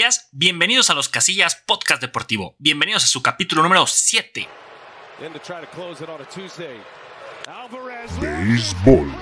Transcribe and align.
Casillas. 0.00 0.28
Bienvenidos 0.32 0.88
a 0.88 0.94
los 0.94 1.10
Casillas 1.10 1.56
Podcast 1.66 2.00
Deportivo. 2.00 2.54
Bienvenidos 2.58 3.04
a 3.04 3.06
su 3.06 3.22
capítulo 3.22 3.62
número 3.62 3.86
7. 3.86 4.48
Béisbol. 8.18 9.12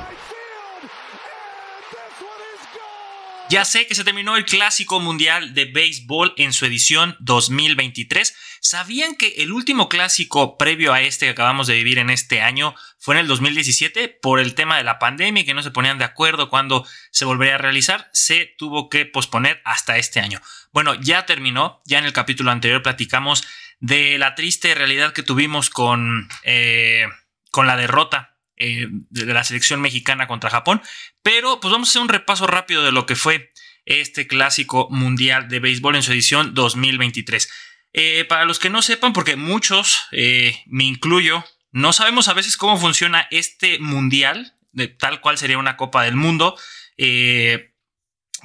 Ya 3.50 3.64
sé 3.64 3.86
que 3.86 3.94
se 3.94 4.04
terminó 4.04 4.36
el 4.36 4.44
Clásico 4.44 5.00
Mundial 5.00 5.54
de 5.54 5.64
Béisbol 5.64 6.34
en 6.36 6.52
su 6.52 6.66
edición 6.66 7.16
2023. 7.20 8.36
¿Sabían 8.60 9.16
que 9.16 9.28
el 9.38 9.52
último 9.52 9.88
clásico 9.88 10.58
previo 10.58 10.92
a 10.92 11.00
este 11.00 11.26
que 11.26 11.30
acabamos 11.30 11.66
de 11.66 11.74
vivir 11.74 11.98
en 11.98 12.10
este 12.10 12.42
año 12.42 12.74
fue 12.98 13.14
en 13.14 13.20
el 13.20 13.26
2017 13.26 14.08
por 14.20 14.38
el 14.38 14.54
tema 14.54 14.76
de 14.76 14.84
la 14.84 14.98
pandemia 14.98 15.42
y 15.42 15.46
que 15.46 15.54
no 15.54 15.62
se 15.62 15.70
ponían 15.70 15.96
de 15.96 16.04
acuerdo 16.04 16.50
cuando 16.50 16.86
se 17.10 17.24
volvería 17.24 17.54
a 17.54 17.58
realizar? 17.58 18.10
Se 18.12 18.54
tuvo 18.58 18.90
que 18.90 19.06
posponer 19.06 19.62
hasta 19.64 19.96
este 19.96 20.20
año. 20.20 20.42
Bueno, 20.72 20.94
ya 20.94 21.26
terminó. 21.26 21.82
Ya 21.84 21.98
en 21.98 22.04
el 22.04 22.12
capítulo 22.12 22.50
anterior 22.50 22.82
platicamos 22.82 23.44
de 23.80 24.18
la 24.18 24.34
triste 24.34 24.74
realidad 24.74 25.12
que 25.12 25.22
tuvimos 25.22 25.70
con, 25.70 26.28
eh, 26.42 27.06
con 27.50 27.66
la 27.66 27.76
derrota 27.76 28.36
eh, 28.60 28.88
de 28.90 29.32
la 29.32 29.44
selección 29.44 29.80
mexicana 29.80 30.26
contra 30.26 30.50
Japón. 30.50 30.82
Pero 31.22 31.60
pues 31.60 31.70
vamos 31.70 31.88
a 31.88 31.90
hacer 31.90 32.02
un 32.02 32.08
repaso 32.08 32.46
rápido 32.46 32.82
de 32.82 32.90
lo 32.90 33.06
que 33.06 33.14
fue 33.14 33.52
este 33.84 34.26
clásico 34.26 34.88
mundial 34.90 35.48
de 35.48 35.60
béisbol 35.60 35.94
en 35.94 36.02
su 36.02 36.12
edición 36.12 36.54
2023. 36.54 37.48
Eh, 37.92 38.24
para 38.28 38.44
los 38.44 38.58
que 38.58 38.68
no 38.68 38.82
sepan, 38.82 39.12
porque 39.12 39.36
muchos, 39.36 40.04
eh, 40.10 40.60
me 40.66 40.84
incluyo, 40.84 41.44
no 41.70 41.92
sabemos 41.92 42.28
a 42.28 42.34
veces 42.34 42.56
cómo 42.56 42.78
funciona 42.78 43.28
este 43.30 43.78
mundial, 43.78 44.54
de 44.72 44.88
tal 44.88 45.20
cual 45.20 45.38
sería 45.38 45.58
una 45.58 45.76
Copa 45.76 46.02
del 46.02 46.16
Mundo 46.16 46.56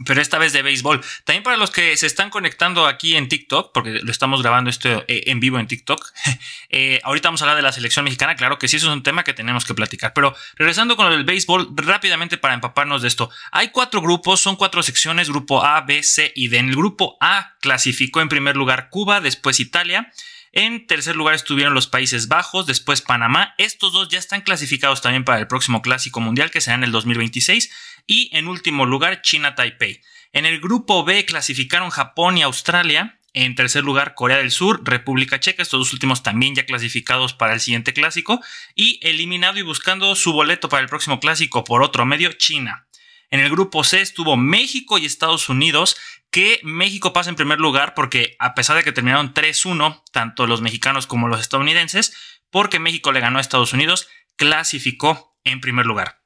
pero 0.06 0.22
esta 0.22 0.38
vez 0.38 0.54
de 0.54 0.62
béisbol. 0.62 1.02
También 1.24 1.44
para 1.44 1.58
los 1.58 1.72
que 1.72 1.96
se 1.98 2.08
están 2.08 2.30
conectando 2.30 2.88
aquí 2.88 3.16
en 3.16 3.30
TikTok, 3.30 3.72
porque 3.74 4.00
lo 4.02 4.12
estamos 4.12 4.42
grabando 4.42 4.70
esto 4.70 5.06
eh, 5.08 5.24
en 5.28 5.40
vivo 5.40 5.60
en 5.60 5.68
TikTok, 5.68 6.06
eh, 6.70 7.00
ahorita 7.04 7.28
vamos 7.28 7.42
a 7.42 7.46
hablar 7.46 7.58
de 7.58 7.62
la 7.62 7.72
selección 7.72 8.06
mexicana, 8.06 8.36
claro 8.36 8.58
que 8.58 8.68
sí, 8.68 8.78
eso 8.78 8.88
es 8.88 8.94
un 8.94 9.04
tema 9.04 9.24
que 9.24 9.34
tenemos 9.34 9.66
que 9.66 9.74
platicar, 9.74 10.14
pero 10.14 10.36
regresando 10.56 10.96
con 10.96 11.12
el 11.12 11.24
béisbol 11.24 11.70
rápidamente 11.76 12.38
para 12.38 12.54
empaparnos 12.54 13.02
de 13.02 13.08
esto, 13.08 13.30
hay 13.52 13.70
cuatro 13.70 14.02
grupos, 14.02 14.40
son 14.40 14.56
cuatro 14.56 14.82
secciones, 14.84 15.30
grupo 15.30 15.64
A, 15.64 15.82
B, 15.82 16.04
C 16.04 16.32
y 16.36 16.48
D. 16.48 16.58
En 16.58 16.70
el 16.70 16.76
grupo 16.76 17.18
A 17.20 17.56
clasificó 17.60 18.22
en 18.22 18.30
primer 18.30 18.56
lugar 18.56 18.90
Cuba, 18.90 19.22
después 19.22 19.60
Italia, 19.60 20.12
en 20.56 20.86
tercer 20.86 21.16
lugar 21.16 21.34
estuvieron 21.34 21.74
los 21.74 21.88
Países 21.88 22.28
Bajos, 22.28 22.68
después 22.68 23.02
Panamá. 23.02 23.56
Estos 23.58 23.92
dos 23.92 24.08
ya 24.10 24.20
están 24.20 24.42
clasificados 24.42 25.02
también 25.02 25.26
para 25.26 25.40
el 25.40 25.48
próximo 25.48 25.82
Clásico 25.82 26.22
Mundial 26.22 26.52
que 26.52 26.62
será 26.62 26.76
en 26.76 26.84
el 26.84 26.92
2026. 26.92 27.72
Y 28.06 28.30
en 28.36 28.48
último 28.48 28.86
lugar, 28.86 29.22
China 29.22 29.56
Taipei. 29.56 30.02
En 30.32 30.46
el 30.46 30.60
grupo 30.60 31.04
B 31.04 31.26
clasificaron 31.26 31.90
Japón 31.90 32.38
y 32.38 32.42
Australia. 32.42 33.20
En 33.34 33.56
tercer 33.56 33.84
lugar, 33.84 34.14
Corea 34.14 34.38
del 34.38 34.52
Sur, 34.52 34.82
República 34.84 35.40
Checa, 35.40 35.64
estos 35.64 35.80
dos 35.80 35.94
últimos 35.94 36.22
también 36.22 36.54
ya 36.56 36.66
clasificados 36.66 37.34
para 37.34 37.54
el 37.54 37.60
siguiente 37.60 37.94
clásico. 37.94 38.42
Y 38.76 39.00
eliminado 39.02 39.58
y 39.58 39.64
buscando 39.64 40.16
su 40.16 40.34
boleto 40.34 40.70
para 40.70 40.84
el 40.84 40.90
próximo 40.90 41.20
clásico 41.20 41.64
por 41.64 41.82
otro 41.82 42.06
medio, 42.06 42.34
China. 42.34 42.88
En 43.30 43.40
el 43.40 43.50
grupo 43.50 43.84
C 43.84 44.02
estuvo 44.02 44.38
México 44.38 45.00
y 45.00 45.06
Estados 45.06 45.50
Unidos, 45.50 45.98
que 46.30 46.60
México 46.64 47.14
pasa 47.14 47.32
en 47.32 47.36
primer 47.36 47.60
lugar 47.60 47.96
porque 47.96 48.36
a 48.38 48.54
pesar 48.54 48.76
de 48.76 48.84
que 48.84 48.92
terminaron 48.92 49.34
3-1, 49.34 50.04
tanto 50.12 50.46
los 50.46 50.62
mexicanos 50.62 51.08
como 51.08 51.28
los 51.28 51.42
estadounidenses, 51.42 52.16
porque 52.52 52.78
México 52.78 53.12
le 53.12 53.22
ganó 53.22 53.40
a 53.40 53.42
Estados 53.42 53.74
Unidos, 53.74 54.08
clasificó 54.36 55.36
en 55.44 55.62
primer 55.62 55.88
lugar. 55.88 56.23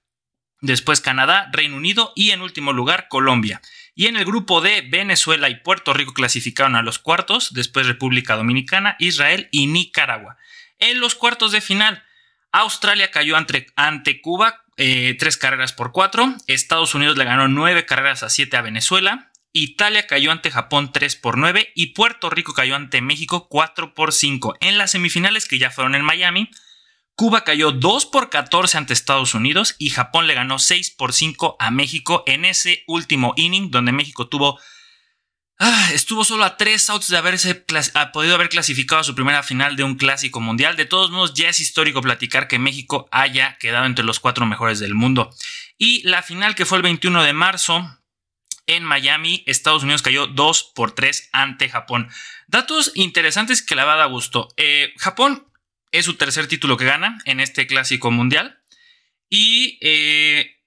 Después 0.62 1.02
Canadá, 1.02 1.50
Reino 1.52 1.78
Unido 1.78 2.14
y 2.16 2.32
en 2.32 2.42
último 2.42 2.74
lugar 2.74 3.08
Colombia. 3.10 3.62
Y 3.96 4.08
en 4.08 4.16
el 4.16 4.26
grupo 4.26 4.62
D, 4.62 4.86
Venezuela 4.90 5.50
y 5.50 5.56
Puerto 5.56 5.94
Rico 5.94 6.14
clasificaron 6.14 6.76
a 6.76 6.82
los 6.82 7.00
cuartos, 7.00 7.54
después 7.54 7.88
República 7.88 8.36
Dominicana, 8.36 8.96
Israel 9.00 9.50
y 9.52 9.68
Nicaragua. 9.68 10.38
En 10.80 11.00
los 11.00 11.16
cuartos 11.16 11.52
de 11.52 11.62
final, 11.62 12.04
Australia 12.52 13.12
cayó 13.12 13.38
ante, 13.38 13.68
ante 13.76 14.22
Cuba 14.22 14.64
eh, 14.78 15.16
tres 15.18 15.38
carreras 15.38 15.74
por 15.74 15.92
cuatro. 15.92 16.36
Estados 16.48 16.94
Unidos 16.96 17.18
le 17.18 17.26
ganó 17.26 17.48
nueve 17.48 17.86
carreras 17.86 18.24
a 18.24 18.30
siete 18.30 18.58
a 18.58 18.62
Venezuela. 18.62 19.32
Italia 19.54 20.06
cayó 20.06 20.32
ante 20.32 20.52
Japón 20.52 20.92
3 20.94 21.16
por 21.16 21.38
9 21.38 21.72
y 21.74 21.88
Puerto 21.88 22.30
Rico 22.30 22.54
cayó 22.54 22.76
ante 22.76 23.02
México 23.02 23.48
4 23.50 23.96
por 23.96 24.14
5. 24.14 24.56
En 24.62 24.78
las 24.78 24.92
semifinales 24.92 25.48
que 25.48 25.58
ya 25.58 25.72
fueron 25.72 25.96
en 25.96 26.04
Miami, 26.04 26.52
Cuba 27.18 27.44
cayó 27.44 27.72
2 27.72 28.06
por 28.06 28.30
14 28.30 28.78
ante 28.78 28.94
Estados 28.94 29.34
Unidos 29.34 29.76
y 29.80 29.90
Japón 29.90 30.28
le 30.28 30.36
ganó 30.36 30.60
6 30.60 30.92
por 30.92 31.14
5 31.14 31.56
a 31.60 31.72
México 31.72 32.24
en 32.28 32.46
ese 32.46 32.84
último 32.86 33.34
inning 33.36 33.72
donde 33.72 33.92
México 33.92 34.28
tuvo 34.28 34.60
Ah, 35.60 35.90
estuvo 35.92 36.24
solo 36.24 36.44
a 36.44 36.56
tres 36.56 36.88
outs 36.92 37.08
de 37.08 37.18
haberse 37.18 37.66
podido 38.14 38.36
haber 38.36 38.50
clasificado 38.50 39.02
a 39.02 39.04
su 39.04 39.16
primera 39.16 39.42
final 39.42 39.76
de 39.76 39.84
un 39.84 39.96
clásico 39.96 40.40
mundial. 40.40 40.76
De 40.76 40.86
todos 40.86 41.10
modos, 41.10 41.34
ya 41.34 41.50
es 41.50 41.60
histórico 41.60 42.00
platicar 42.02 42.48
que 42.48 42.60
México 42.60 43.10
haya 43.12 43.58
quedado 43.58 43.88
entre 43.88 44.06
los 44.06 44.20
cuatro 44.20 44.46
mejores 44.46 44.78
del 44.78 44.94
mundo. 44.94 45.32
Y 45.80 46.08
la 46.08 46.22
final 46.22 46.54
que 46.54 46.68
fue 46.68 46.78
el 46.78 46.84
21 46.84 47.24
de 47.24 47.34
marzo 47.34 48.00
en 48.68 48.84
Miami, 48.84 49.44
Estados 49.48 49.82
Unidos 49.82 50.04
cayó 50.04 50.28
2 50.28 50.74
por 50.76 50.92
3 50.92 51.30
ante 51.32 51.68
Japón. 51.68 52.10
Datos 52.46 52.92
interesantes 52.94 53.64
que 53.64 53.74
le 53.74 53.84
va 53.84 53.96
a 53.96 53.98
dar 53.98 54.10
gusto. 54.10 54.50
Eh, 54.58 54.94
Japón 54.98 55.48
es 55.92 56.06
su 56.06 56.16
tercer 56.16 56.48
título 56.48 56.78
que 56.78 56.86
gana 56.86 57.20
en 57.26 57.40
este 57.40 57.68
clásico 57.68 58.12
mundial. 58.12 58.60
Y 59.30 59.78
eh, 59.82 60.58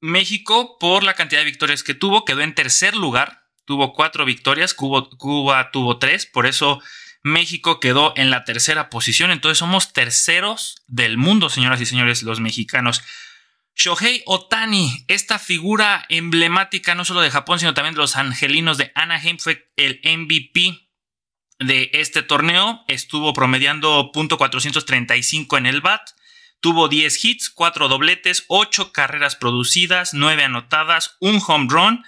México, 0.00 0.78
por 0.78 1.04
la 1.04 1.14
cantidad 1.14 1.40
de 1.40 1.46
victorias 1.46 1.82
que 1.82 1.94
tuvo, 1.94 2.24
quedó 2.24 2.40
en 2.40 2.54
tercer 2.54 2.96
lugar 2.96 3.40
tuvo 3.70 3.92
cuatro 3.92 4.24
victorias, 4.24 4.74
Cuba, 4.74 5.70
tuvo 5.70 5.98
tres, 5.98 6.26
por 6.26 6.46
eso 6.46 6.82
México 7.22 7.78
quedó 7.78 8.12
en 8.16 8.28
la 8.28 8.42
tercera 8.42 8.90
posición, 8.90 9.30
entonces 9.30 9.58
somos 9.58 9.92
terceros 9.92 10.82
del 10.88 11.16
mundo, 11.16 11.48
señoras 11.50 11.80
y 11.80 11.86
señores, 11.86 12.24
los 12.24 12.40
mexicanos. 12.40 13.00
Shohei 13.76 14.24
Otani, 14.26 15.04
esta 15.06 15.38
figura 15.38 16.04
emblemática 16.08 16.96
no 16.96 17.04
solo 17.04 17.20
de 17.20 17.30
Japón, 17.30 17.60
sino 17.60 17.72
también 17.72 17.94
de 17.94 18.00
los 18.00 18.16
angelinos 18.16 18.76
de 18.76 18.90
Anaheim, 18.96 19.38
fue 19.38 19.70
el 19.76 20.00
MVP 20.02 20.89
de 21.60 21.90
este 21.92 22.22
torneo. 22.22 22.84
Estuvo 22.88 23.32
promediando 23.32 24.10
.435 24.12 25.58
en 25.58 25.66
el 25.66 25.80
BAT. 25.80 26.02
Tuvo 26.60 26.88
10 26.88 27.24
hits, 27.24 27.50
4 27.50 27.88
dobletes, 27.88 28.44
8 28.48 28.92
carreras 28.92 29.36
producidas, 29.36 30.12
9 30.12 30.44
anotadas, 30.44 31.16
un 31.20 31.40
home 31.46 31.68
run 31.70 32.04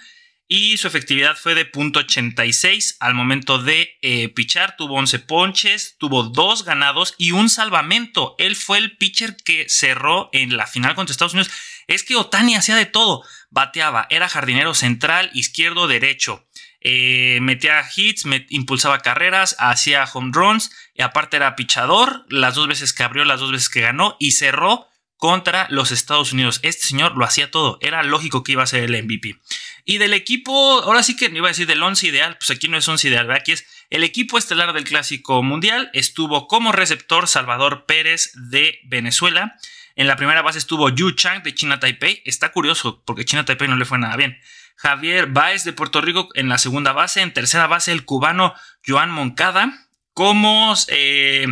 y 0.47 0.77
su 0.77 0.87
efectividad 0.87 1.35
fue 1.35 1.55
de 1.55 1.71
.86 1.71 2.97
al 2.99 3.15
momento 3.15 3.57
de 3.57 3.97
eh, 4.03 4.29
pichar. 4.29 4.75
Tuvo 4.77 4.95
11 4.95 5.19
ponches, 5.19 5.95
tuvo 5.97 6.23
2 6.23 6.63
ganados 6.63 7.15
y 7.17 7.31
un 7.31 7.49
salvamento. 7.49 8.35
Él 8.37 8.55
fue 8.55 8.77
el 8.77 8.95
pitcher 8.97 9.35
que 9.37 9.65
cerró 9.67 10.29
en 10.31 10.55
la 10.55 10.67
final 10.67 10.93
contra 10.93 11.11
Estados 11.11 11.33
Unidos. 11.33 11.51
Es 11.87 12.03
que 12.03 12.15
Otani 12.15 12.55
hacía 12.55 12.75
de 12.75 12.85
todo. 12.85 13.23
Bateaba, 13.49 14.05
era 14.11 14.29
jardinero 14.29 14.75
central, 14.75 15.31
izquierdo, 15.33 15.87
derecho. 15.87 16.45
Eh, 16.83 17.39
metía 17.41 17.81
hits, 17.95 18.25
impulsaba 18.49 18.99
carreras, 18.99 19.55
hacía 19.57 20.03
home 20.03 20.31
runs 20.33 20.71
y 20.93 21.01
aparte 21.01 21.37
era 21.37 21.55
pichador. 21.55 22.25
Las 22.29 22.55
dos 22.55 22.67
veces 22.67 22.93
que 22.93 23.03
abrió, 23.03 23.23
las 23.23 23.39
dos 23.39 23.51
veces 23.51 23.69
que 23.69 23.81
ganó 23.81 24.17
y 24.19 24.31
cerró 24.31 24.87
contra 25.23 25.67
los 25.69 25.91
Estados 25.91 26.33
Unidos. 26.33 26.59
Este 26.63 26.85
señor 26.85 27.15
lo 27.15 27.23
hacía 27.23 27.49
todo. 27.49 27.77
Era 27.79 28.03
lógico 28.03 28.43
que 28.43 28.51
iba 28.51 28.63
a 28.63 28.67
ser 28.67 28.83
el 28.83 29.03
MVP. 29.03 29.39
Y 29.85 29.97
del 29.97 30.13
equipo, 30.13 30.51
ahora 30.83 31.01
sí 31.01 31.15
que 31.15 31.29
no 31.29 31.37
iba 31.37 31.47
a 31.47 31.51
decir 31.51 31.65
del 31.65 31.81
11 31.81 32.07
ideal, 32.07 32.37
pues 32.37 32.51
aquí 32.51 32.67
no 32.67 32.77
es 32.77 32.85
11 32.85 33.07
ideal, 33.07 33.31
Aquí 33.31 33.53
es 33.53 33.65
el 33.89 34.03
equipo 34.03 34.37
estelar 34.37 34.73
del 34.73 34.83
Clásico 34.83 35.41
Mundial. 35.41 35.89
Estuvo 35.93 36.49
como 36.49 36.73
receptor 36.73 37.29
Salvador 37.29 37.85
Pérez 37.85 38.31
de 38.33 38.79
Venezuela. 38.83 39.55
En 39.95 40.07
la 40.07 40.17
primera 40.17 40.41
base 40.41 40.57
estuvo 40.57 40.89
Yu 40.89 41.11
Chang 41.11 41.43
de 41.43 41.55
China 41.55 41.79
Taipei. 41.79 42.21
Está 42.25 42.51
curioso 42.51 43.01
porque 43.05 43.23
China 43.23 43.45
Taipei 43.45 43.69
no 43.69 43.77
le 43.77 43.85
fue 43.85 43.99
nada 43.99 44.17
bien. 44.17 44.39
Javier 44.75 45.27
Baez 45.27 45.63
de 45.63 45.73
Puerto 45.73 46.01
Rico 46.01 46.29
en 46.33 46.49
la 46.49 46.57
segunda 46.57 46.91
base. 46.91 47.21
En 47.21 47.33
tercera 47.33 47.67
base 47.67 47.91
el 47.91 48.05
cubano 48.05 48.53
Joan 48.85 49.11
Moncada. 49.11 49.87
Como 50.13 50.75
eh, 50.89 51.47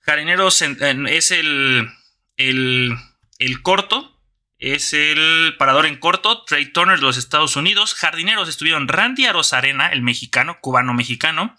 jarinero 0.00 0.48
es 0.48 0.62
el, 0.62 1.88
el, 2.36 2.96
el 3.38 3.62
corto 3.62 4.18
es 4.58 4.92
el 4.92 5.54
parador 5.56 5.86
en 5.86 5.98
corto, 5.98 6.42
Trey 6.44 6.72
Turner 6.72 6.96
de 6.96 7.02
los 7.02 7.16
Estados 7.16 7.54
Unidos. 7.54 7.94
Jardineros 7.94 8.48
estuvieron 8.48 8.88
Randy 8.88 9.26
Arozarena, 9.26 9.88
el 9.88 10.02
mexicano, 10.02 10.58
cubano-mexicano, 10.60 11.56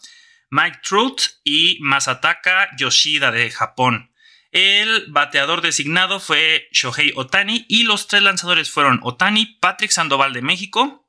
Mike 0.50 0.80
Trout 0.84 1.22
y 1.46 1.78
Masataka 1.82 2.70
Yoshida 2.78 3.32
de 3.32 3.52
Japón. 3.52 4.12
El 4.52 5.06
bateador 5.10 5.62
designado 5.62 6.20
fue 6.20 6.68
Shohei 6.72 7.14
Otani 7.16 7.66
y 7.68 7.84
los 7.84 8.08
tres 8.08 8.24
lanzadores 8.24 8.72
fueron 8.72 9.00
Otani, 9.04 9.58
Patrick 9.60 9.92
Sandoval 9.92 10.34
de 10.34 10.42
México 10.42 11.08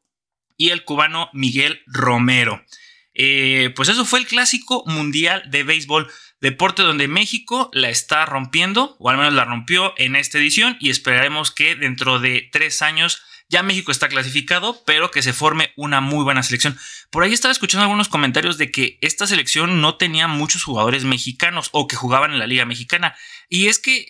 y 0.57 0.71
el 0.71 0.85
cubano 0.85 1.31
Miguel 1.33 1.83
Romero. 1.87 2.63
Eh, 3.15 3.73
pues 3.75 3.89
eso 3.89 4.05
fue 4.05 4.19
el 4.19 4.27
clásico 4.27 4.85
mundial 4.87 5.43
de 5.51 5.65
béisbol 5.65 6.11
deporte 6.41 6.83
donde 6.83 7.09
México 7.09 7.71
la 7.73 7.91
está 7.91 8.25
rompiendo, 8.25 8.97
o 8.99 9.11
al 9.11 9.17
menos 9.17 9.35
la 9.35 9.45
rompió 9.45 9.95
en 9.97 10.17
esta 10.17 10.39
edición, 10.39 10.77
y 10.81 10.91
esperaremos 10.91 11.51
que 11.51 11.77
dentro 11.77 12.19
de 12.19 12.49
tres 12.53 12.83
años 12.83 13.23
Ya 13.51 13.65
México 13.65 13.91
está 13.91 14.09
clasificado, 14.09 14.81
pero 14.87 15.11
que 15.11 15.23
se 15.23 15.33
forme 15.33 15.73
una 15.75 16.01
muy 16.01 16.23
buena 16.23 16.45
selección. 16.45 16.79
Por 17.11 17.25
ahí 17.25 17.33
estaba 17.33 17.51
escuchando 17.51 17.83
algunos 17.83 18.09
comentarios 18.09 18.59
de 18.59 18.71
que 18.71 18.97
esta 19.01 19.27
selección 19.27 19.81
no 19.81 19.97
tenía 19.97 20.29
muchos 20.29 20.63
jugadores 20.63 21.03
mexicanos 21.03 21.69
o 21.73 21.89
que 21.89 21.97
jugaban 21.97 22.31
en 22.31 22.39
la 22.39 22.47
Liga 22.47 22.65
Mexicana. 22.65 23.17
Y 23.49 23.67
es 23.67 23.81
que 23.81 24.07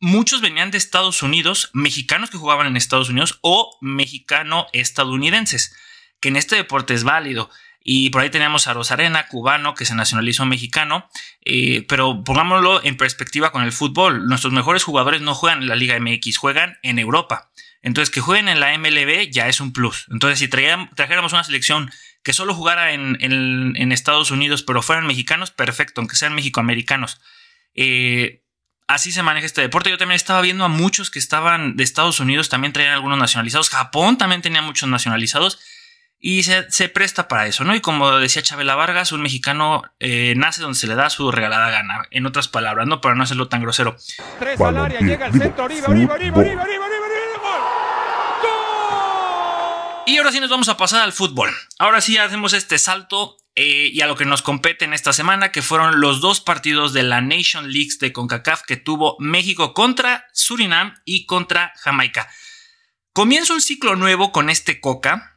muchos 0.00 0.42
venían 0.42 0.70
de 0.70 0.76
Estados 0.76 1.22
Unidos, 1.22 1.70
mexicanos 1.72 2.28
que 2.28 2.36
jugaban 2.36 2.66
en 2.66 2.76
Estados 2.76 3.08
Unidos 3.08 3.38
o 3.40 3.78
mexicano-estadounidenses, 3.80 5.74
que 6.20 6.28
en 6.28 6.36
este 6.36 6.56
deporte 6.56 6.92
es 6.92 7.04
válido. 7.04 7.48
Y 7.82 8.10
por 8.10 8.20
ahí 8.20 8.28
teníamos 8.28 8.66
a 8.66 8.74
Rosarena, 8.74 9.28
cubano, 9.28 9.74
que 9.74 9.86
se 9.86 9.94
nacionalizó 9.94 10.44
mexicano. 10.44 11.08
Eh, 11.42 11.86
pero 11.88 12.22
pongámoslo 12.22 12.84
en 12.84 12.98
perspectiva 12.98 13.50
con 13.50 13.62
el 13.62 13.72
fútbol. 13.72 14.26
Nuestros 14.26 14.52
mejores 14.52 14.84
jugadores 14.84 15.22
no 15.22 15.34
juegan 15.34 15.62
en 15.62 15.68
la 15.68 15.76
Liga 15.76 15.98
MX, 15.98 16.36
juegan 16.36 16.78
en 16.82 16.98
Europa. 16.98 17.50
Entonces, 17.84 18.12
que 18.12 18.22
jueguen 18.22 18.48
en 18.48 18.60
la 18.60 18.76
MLB 18.78 19.30
ya 19.30 19.46
es 19.46 19.60
un 19.60 19.72
plus. 19.72 20.06
Entonces, 20.10 20.38
si 20.38 20.48
trajéramos 20.48 21.34
una 21.34 21.44
selección 21.44 21.90
que 22.22 22.32
solo 22.32 22.54
jugara 22.54 22.92
en, 22.92 23.92
Estados 23.92 24.30
Unidos, 24.30 24.62
pero 24.62 24.80
fueran 24.80 25.06
mexicanos, 25.06 25.50
perfecto, 25.50 26.00
aunque 26.00 26.16
sean 26.16 26.34
mexicoamericanos. 26.34 27.20
Eh, 27.74 28.42
así 28.88 29.12
se 29.12 29.22
maneja 29.22 29.44
este 29.44 29.60
deporte. 29.60 29.90
Yo 29.90 29.98
también 29.98 30.16
estaba 30.16 30.40
viendo 30.40 30.64
a 30.64 30.68
muchos 30.68 31.10
que 31.10 31.18
estaban 31.18 31.76
de 31.76 31.84
Estados 31.84 32.20
Unidos, 32.20 32.48
también 32.48 32.72
traían 32.72 32.94
algunos 32.94 33.18
nacionalizados. 33.18 33.68
Japón 33.68 34.16
también 34.16 34.40
tenía 34.40 34.62
muchos 34.62 34.88
nacionalizados. 34.88 35.60
Y 36.18 36.42
se, 36.44 36.88
presta 36.88 37.28
para 37.28 37.46
eso, 37.46 37.64
¿no? 37.64 37.74
Y 37.74 37.82
como 37.82 38.12
decía 38.12 38.40
Chabela 38.40 38.76
Vargas, 38.76 39.12
un 39.12 39.20
mexicano 39.20 39.82
eh, 40.00 40.32
nace 40.38 40.62
donde 40.62 40.78
se 40.78 40.86
le 40.86 40.94
da 40.94 41.10
su 41.10 41.30
regalada 41.30 41.68
gana. 41.68 42.06
En 42.10 42.24
otras 42.24 42.48
palabras, 42.48 42.86
¿no? 42.86 43.02
Para 43.02 43.14
no 43.14 43.24
hacerlo 43.24 43.48
tan 43.48 43.60
grosero. 43.60 43.94
Tres 44.38 44.58
al 44.58 44.78
área, 44.78 45.00
llega 45.00 45.26
el 45.26 45.32
centro, 45.34 45.64
Oribe, 45.64 45.86
Oribe, 45.86 46.12
Oribe, 46.14 46.40
Oribe, 46.40 46.62
Oribe, 46.62 47.13
Y 50.06 50.18
ahora 50.18 50.32
sí 50.32 50.40
nos 50.40 50.50
vamos 50.50 50.68
a 50.68 50.76
pasar 50.76 51.00
al 51.00 51.12
fútbol. 51.12 51.50
Ahora 51.78 52.02
sí 52.02 52.18
hacemos 52.18 52.52
este 52.52 52.78
salto 52.78 53.38
eh, 53.54 53.90
y 53.90 54.02
a 54.02 54.06
lo 54.06 54.16
que 54.16 54.26
nos 54.26 54.42
compete 54.42 54.84
en 54.84 54.92
esta 54.92 55.14
semana, 55.14 55.50
que 55.50 55.62
fueron 55.62 56.00
los 56.00 56.20
dos 56.20 56.40
partidos 56.40 56.92
de 56.92 57.04
la 57.04 57.22
Nation 57.22 57.72
Leagues 57.72 57.98
de 58.00 58.12
CONCACAF 58.12 58.62
que 58.66 58.76
tuvo 58.76 59.16
México 59.18 59.72
contra 59.72 60.26
Surinam 60.34 60.94
y 61.06 61.24
contra 61.24 61.72
Jamaica. 61.76 62.28
Comienza 63.14 63.54
un 63.54 63.62
ciclo 63.62 63.96
nuevo 63.96 64.30
con 64.30 64.50
este 64.50 64.80
Coca. 64.80 65.30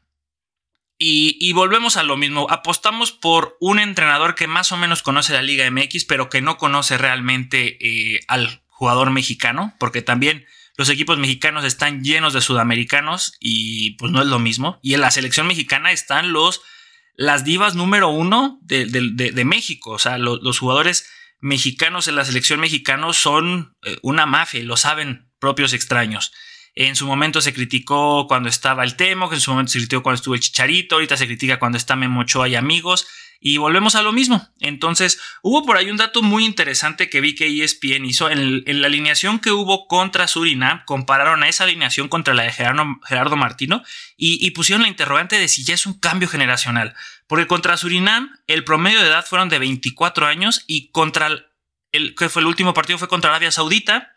Y, 0.99 1.53
volvemos 1.53 1.95
a 1.95 2.01
lo 2.01 2.17
mismo. 2.17 2.47
Apostamos 2.49 3.11
por 3.11 3.55
un 3.59 3.77
entrenador 3.77 4.33
que 4.33 4.47
más 4.47 4.71
o 4.71 4.77
menos 4.77 5.03
conoce 5.03 5.31
la 5.31 5.43
Liga 5.43 5.69
MX, 5.69 6.05
pero 6.05 6.27
que 6.27 6.41
no 6.41 6.57
conoce 6.57 6.97
realmente 6.97 7.77
eh, 7.79 8.21
al 8.27 8.63
jugador 8.65 9.11
mexicano, 9.11 9.75
porque 9.77 10.01
también 10.01 10.47
los 10.77 10.89
equipos 10.89 11.18
mexicanos 11.18 11.65
están 11.65 12.03
llenos 12.03 12.33
de 12.33 12.41
sudamericanos 12.41 13.33
y 13.39 13.91
pues 13.97 14.12
no 14.12 14.21
es 14.21 14.27
lo 14.27 14.39
mismo. 14.39 14.79
Y 14.83 14.94
en 14.94 15.01
la 15.01 15.12
selección 15.12 15.47
mexicana 15.47 15.91
están 15.91 16.31
los, 16.31 16.62
las 17.15 17.44
divas 17.44 17.75
número 17.75 18.09
uno 18.09 18.59
de, 18.62 19.44
México. 19.44 19.91
O 19.91 20.00
sea, 20.00 20.19
los 20.19 20.59
jugadores 20.59 21.09
mexicanos 21.39 22.07
en 22.07 22.15
la 22.15 22.25
selección 22.25 22.59
mexicana 22.59 23.12
son 23.13 23.75
eh, 23.83 23.97
una 24.01 24.25
mafia 24.25 24.63
lo 24.63 24.77
saben 24.77 25.29
propios 25.39 25.74
extraños. 25.74 26.31
En 26.75 26.95
su 26.95 27.07
momento 27.07 27.41
se 27.41 27.53
criticó 27.53 28.27
cuando 28.27 28.50
estaba 28.50 28.83
el 28.83 28.95
Temo, 28.95 29.31
en 29.33 29.39
su 29.39 29.50
momento 29.50 29.71
se 29.71 29.80
criticó 29.80 30.03
cuando 30.03 30.18
estuvo 30.18 30.35
el 30.35 30.41
Chicharito, 30.41 30.95
ahorita 30.95 31.18
se 31.18 31.25
critica 31.25 31.57
cuando 31.57 31.77
está 31.80 31.95
Memo 31.95 32.21
Ochoa 32.21 32.47
y 32.47 32.56
amigos. 32.56 33.07
Y 33.39 33.57
volvemos 33.57 33.95
a 33.95 34.01
lo 34.01 34.11
mismo. 34.11 34.47
Entonces, 34.59 35.19
hubo 35.41 35.65
por 35.65 35.77
ahí 35.77 35.89
un 35.89 35.97
dato 35.97 36.21
muy 36.21 36.45
interesante 36.45 37.09
que 37.09 37.21
vi 37.21 37.35
que 37.35 37.63
ESPN 37.63 38.05
hizo. 38.05 38.29
En, 38.29 38.63
la 38.81 38.87
alineación 38.87 39.39
que 39.39 39.51
hubo 39.51 39.87
contra 39.87 40.27
Surinam, 40.27 40.83
compararon 40.85 41.43
a 41.43 41.49
esa 41.49 41.63
alineación 41.65 42.07
contra 42.09 42.33
la 42.33 42.43
de 42.43 42.51
Gerardo, 42.51 43.35
Martino 43.35 43.83
y, 44.15 44.49
pusieron 44.51 44.81
la 44.81 44.87
interrogante 44.87 45.37
de 45.37 45.47
si 45.47 45.63
ya 45.63 45.73
es 45.73 45.85
un 45.85 45.99
cambio 45.99 46.27
generacional. 46.27 46.95
Porque 47.27 47.47
contra 47.47 47.77
Surinam, 47.77 48.37
el 48.47 48.63
promedio 48.63 49.01
de 49.01 49.07
edad 49.07 49.25
fueron 49.25 49.49
de 49.49 49.59
24 49.59 50.25
años 50.25 50.63
y 50.65 50.91
contra 50.91 51.27
el, 51.91 52.15
que 52.15 52.29
fue 52.29 52.41
el 52.41 52.47
último 52.47 52.73
partido 52.73 52.97
fue 52.97 53.07
contra 53.07 53.29
Arabia 53.29 53.51
Saudita, 53.51 54.15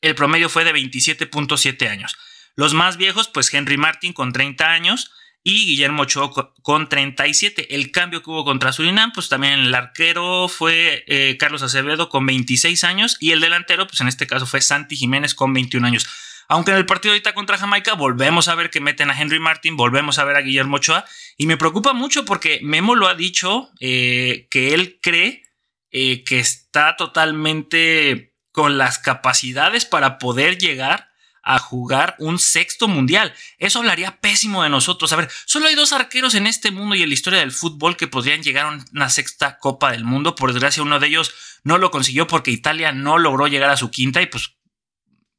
el 0.00 0.14
promedio 0.14 0.48
fue 0.48 0.64
de 0.64 0.72
27.7 0.72 1.88
años. 1.88 2.16
Los 2.56 2.74
más 2.74 2.96
viejos, 2.96 3.28
pues 3.28 3.52
Henry 3.52 3.76
Martin 3.76 4.12
con 4.12 4.32
30 4.32 4.70
años 4.70 5.12
y 5.42 5.66
Guillermo 5.66 6.02
Ochoa 6.02 6.30
con 6.62 6.88
37. 6.88 7.74
El 7.74 7.92
cambio 7.92 8.22
que 8.22 8.30
hubo 8.30 8.44
contra 8.44 8.72
Surinam, 8.72 9.12
pues 9.12 9.28
también 9.28 9.54
el 9.54 9.74
arquero 9.74 10.48
fue 10.48 11.04
eh, 11.06 11.36
Carlos 11.38 11.62
Acevedo 11.62 12.08
con 12.08 12.26
26 12.26 12.84
años 12.84 13.16
y 13.20 13.32
el 13.32 13.40
delantero, 13.40 13.86
pues 13.86 14.00
en 14.00 14.08
este 14.08 14.26
caso 14.26 14.46
fue 14.46 14.60
Santi 14.60 14.96
Jiménez 14.96 15.34
con 15.34 15.52
21 15.52 15.86
años. 15.86 16.06
Aunque 16.48 16.72
en 16.72 16.78
el 16.78 16.86
partido 16.86 17.12
ahorita 17.12 17.32
contra 17.32 17.58
Jamaica 17.58 17.94
volvemos 17.94 18.48
a 18.48 18.56
ver 18.56 18.70
que 18.70 18.80
meten 18.80 19.08
a 19.08 19.18
Henry 19.18 19.38
Martin, 19.38 19.76
volvemos 19.76 20.18
a 20.18 20.24
ver 20.24 20.36
a 20.36 20.40
Guillermo 20.40 20.76
Ochoa 20.76 21.04
y 21.36 21.46
me 21.46 21.56
preocupa 21.56 21.92
mucho 21.92 22.24
porque 22.24 22.58
Memo 22.62 22.96
lo 22.96 23.06
ha 23.06 23.14
dicho 23.14 23.70
eh, 23.78 24.48
que 24.50 24.74
él 24.74 24.98
cree 25.00 25.44
eh, 25.92 26.24
que 26.24 26.40
está 26.40 26.96
totalmente 26.96 28.34
con 28.50 28.78
las 28.78 28.98
capacidades 28.98 29.84
para 29.84 30.18
poder 30.18 30.58
llegar 30.58 31.09
a 31.50 31.58
jugar 31.58 32.14
un 32.20 32.38
sexto 32.38 32.86
mundial. 32.86 33.34
Eso 33.58 33.80
hablaría 33.80 34.20
pésimo 34.20 34.62
de 34.62 34.68
nosotros. 34.68 35.12
A 35.12 35.16
ver, 35.16 35.28
solo 35.46 35.66
hay 35.66 35.74
dos 35.74 35.92
arqueros 35.92 36.34
en 36.36 36.46
este 36.46 36.70
mundo 36.70 36.94
y 36.94 37.02
en 37.02 37.08
la 37.08 37.14
historia 37.14 37.40
del 37.40 37.50
fútbol 37.50 37.96
que 37.96 38.06
podrían 38.06 38.44
llegar 38.44 38.66
a 38.66 38.84
una 38.92 39.10
sexta 39.10 39.58
Copa 39.58 39.90
del 39.90 40.04
Mundo. 40.04 40.36
Por 40.36 40.52
desgracia, 40.52 40.84
uno 40.84 41.00
de 41.00 41.08
ellos 41.08 41.34
no 41.64 41.76
lo 41.76 41.90
consiguió 41.90 42.28
porque 42.28 42.52
Italia 42.52 42.92
no 42.92 43.18
logró 43.18 43.48
llegar 43.48 43.70
a 43.70 43.76
su 43.76 43.90
quinta 43.90 44.22
y 44.22 44.26
pues 44.26 44.58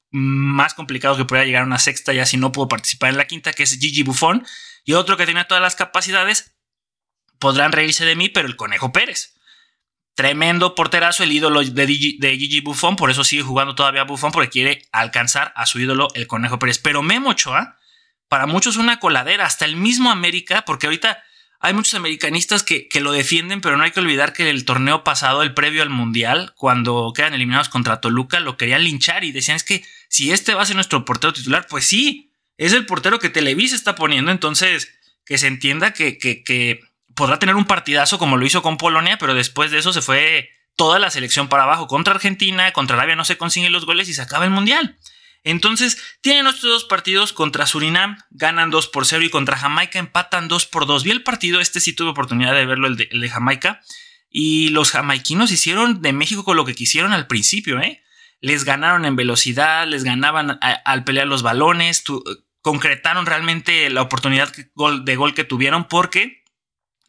más 0.09 0.73
complicado 0.73 1.15
que 1.15 1.23
pueda 1.23 1.45
llegar 1.45 1.63
a 1.63 1.65
una 1.65 1.79
sexta 1.79 2.11
ya 2.11 2.25
si 2.25 2.35
no 2.35 2.51
pudo 2.51 2.67
participar 2.67 3.11
en 3.11 3.17
la 3.17 3.27
quinta, 3.27 3.53
que 3.53 3.63
es 3.63 3.79
Gigi 3.79 4.03
Buffon. 4.03 4.45
Y 4.83 4.93
otro 4.93 5.15
que 5.15 5.25
tenía 5.25 5.47
todas 5.47 5.61
las 5.61 5.77
capacidades, 5.77 6.57
podrán 7.39 7.71
reírse 7.71 8.03
de 8.03 8.17
mí, 8.17 8.27
pero 8.27 8.49
el 8.49 8.57
Conejo 8.57 8.91
Pérez. 8.91 9.30
Tremendo 10.15 10.75
porterazo, 10.75 11.23
el 11.23 11.31
ídolo 11.31 11.63
de, 11.63 11.87
Gigi, 11.87 12.61
Buffon, 12.61 12.95
por 12.95 13.09
eso 13.09 13.23
sigue 13.23 13.43
jugando 13.43 13.75
todavía 13.75 14.03
Buffon, 14.03 14.31
porque 14.31 14.49
quiere 14.49 14.83
alcanzar 14.91 15.53
a 15.55 15.65
su 15.65 15.79
ídolo, 15.79 16.09
el 16.15 16.27
Conejo 16.27 16.59
Pérez. 16.59 16.79
Pero 16.79 17.01
Memo 17.01 17.29
Ochoa, 17.29 17.77
para 18.27 18.45
muchos 18.45 18.75
una 18.75 18.99
coladera, 18.99 19.45
hasta 19.45 19.65
el 19.65 19.77
mismo 19.77 20.11
América, 20.11 20.63
porque 20.65 20.87
ahorita 20.87 21.23
hay 21.61 21.73
muchos 21.73 21.93
americanistas 21.93 22.63
que, 22.63 22.89
que, 22.89 22.99
lo 22.99 23.13
defienden, 23.13 23.61
pero 23.61 23.77
no 23.77 23.83
hay 23.83 23.91
que 23.91 23.99
olvidar 23.99 24.33
que 24.33 24.49
el 24.49 24.65
torneo 24.65 25.03
pasado, 25.03 25.43
el 25.43 25.53
previo 25.53 25.81
al 25.81 25.89
Mundial, 25.89 26.53
cuando 26.55 27.13
quedan 27.15 27.33
eliminados 27.33 27.69
contra 27.69 28.01
Toluca, 28.01 28.39
lo 28.39 28.57
querían 28.57 28.83
linchar 28.83 29.23
y 29.23 29.31
decían 29.31 29.57
es 29.57 29.63
que 29.63 29.85
si 30.09 30.31
este 30.31 30.55
va 30.55 30.63
a 30.63 30.65
ser 30.65 30.75
nuestro 30.75 31.05
portero 31.05 31.33
titular, 31.33 31.67
pues 31.69 31.85
sí, 31.85 32.31
es 32.57 32.73
el 32.73 32.85
portero 32.85 33.19
que 33.19 33.29
Televisa 33.29 33.75
está 33.75 33.95
poniendo, 33.95 34.31
entonces 34.31 34.91
que 35.23 35.37
se 35.37 35.47
entienda 35.47 35.93
que, 35.93 36.17
que 36.17 36.81
podrá 37.21 37.37
tener 37.37 37.55
un 37.55 37.65
partidazo 37.65 38.17
como 38.17 38.35
lo 38.35 38.47
hizo 38.47 38.63
con 38.63 38.77
Polonia, 38.77 39.19
pero 39.19 39.35
después 39.35 39.69
de 39.69 39.77
eso 39.77 39.93
se 39.93 40.01
fue 40.01 40.49
toda 40.75 40.97
la 40.97 41.11
selección 41.11 41.49
para 41.49 41.65
abajo. 41.65 41.85
Contra 41.85 42.15
Argentina, 42.15 42.71
contra 42.71 42.97
Arabia 42.97 43.15
no 43.15 43.25
se 43.25 43.37
consiguen 43.37 43.71
los 43.71 43.85
goles 43.85 44.09
y 44.09 44.15
se 44.15 44.23
acaba 44.23 44.43
el 44.43 44.49
Mundial. 44.49 44.97
Entonces, 45.43 46.01
tienen 46.21 46.47
estos 46.47 46.63
dos 46.63 46.85
partidos 46.85 47.31
contra 47.31 47.67
Surinam, 47.67 48.17
ganan 48.31 48.71
2 48.71 48.87
por 48.87 49.05
0 49.05 49.23
y 49.23 49.29
contra 49.29 49.55
Jamaica 49.55 49.99
empatan 49.99 50.47
2 50.47 50.65
por 50.65 50.87
2. 50.87 51.03
Vi 51.03 51.11
el 51.11 51.21
partido, 51.21 51.59
este 51.59 51.79
sí 51.79 51.93
tuve 51.93 52.09
oportunidad 52.09 52.55
de 52.55 52.65
verlo, 52.65 52.87
el 52.87 52.97
de, 52.97 53.29
Jamaica. 53.29 53.81
Y 54.31 54.69
los 54.69 54.89
jamaiquinos 54.89 55.51
hicieron 55.51 56.01
de 56.01 56.13
México 56.13 56.43
con 56.43 56.57
lo 56.57 56.65
que 56.65 56.73
quisieron 56.73 57.13
al 57.13 57.27
principio, 57.27 57.79
¿eh? 57.79 58.01
Les 58.39 58.63
ganaron 58.63 59.05
en 59.05 59.15
velocidad, 59.15 59.85
les 59.85 60.03
ganaban 60.03 60.57
al 60.59 61.03
pelear 61.03 61.27
los 61.27 61.43
balones, 61.43 62.03
concretaron 62.63 63.27
realmente 63.27 63.91
la 63.91 64.01
oportunidad 64.01 64.51
de 64.51 65.15
gol 65.15 65.35
que 65.35 65.43
tuvieron 65.43 65.87
porque 65.87 66.40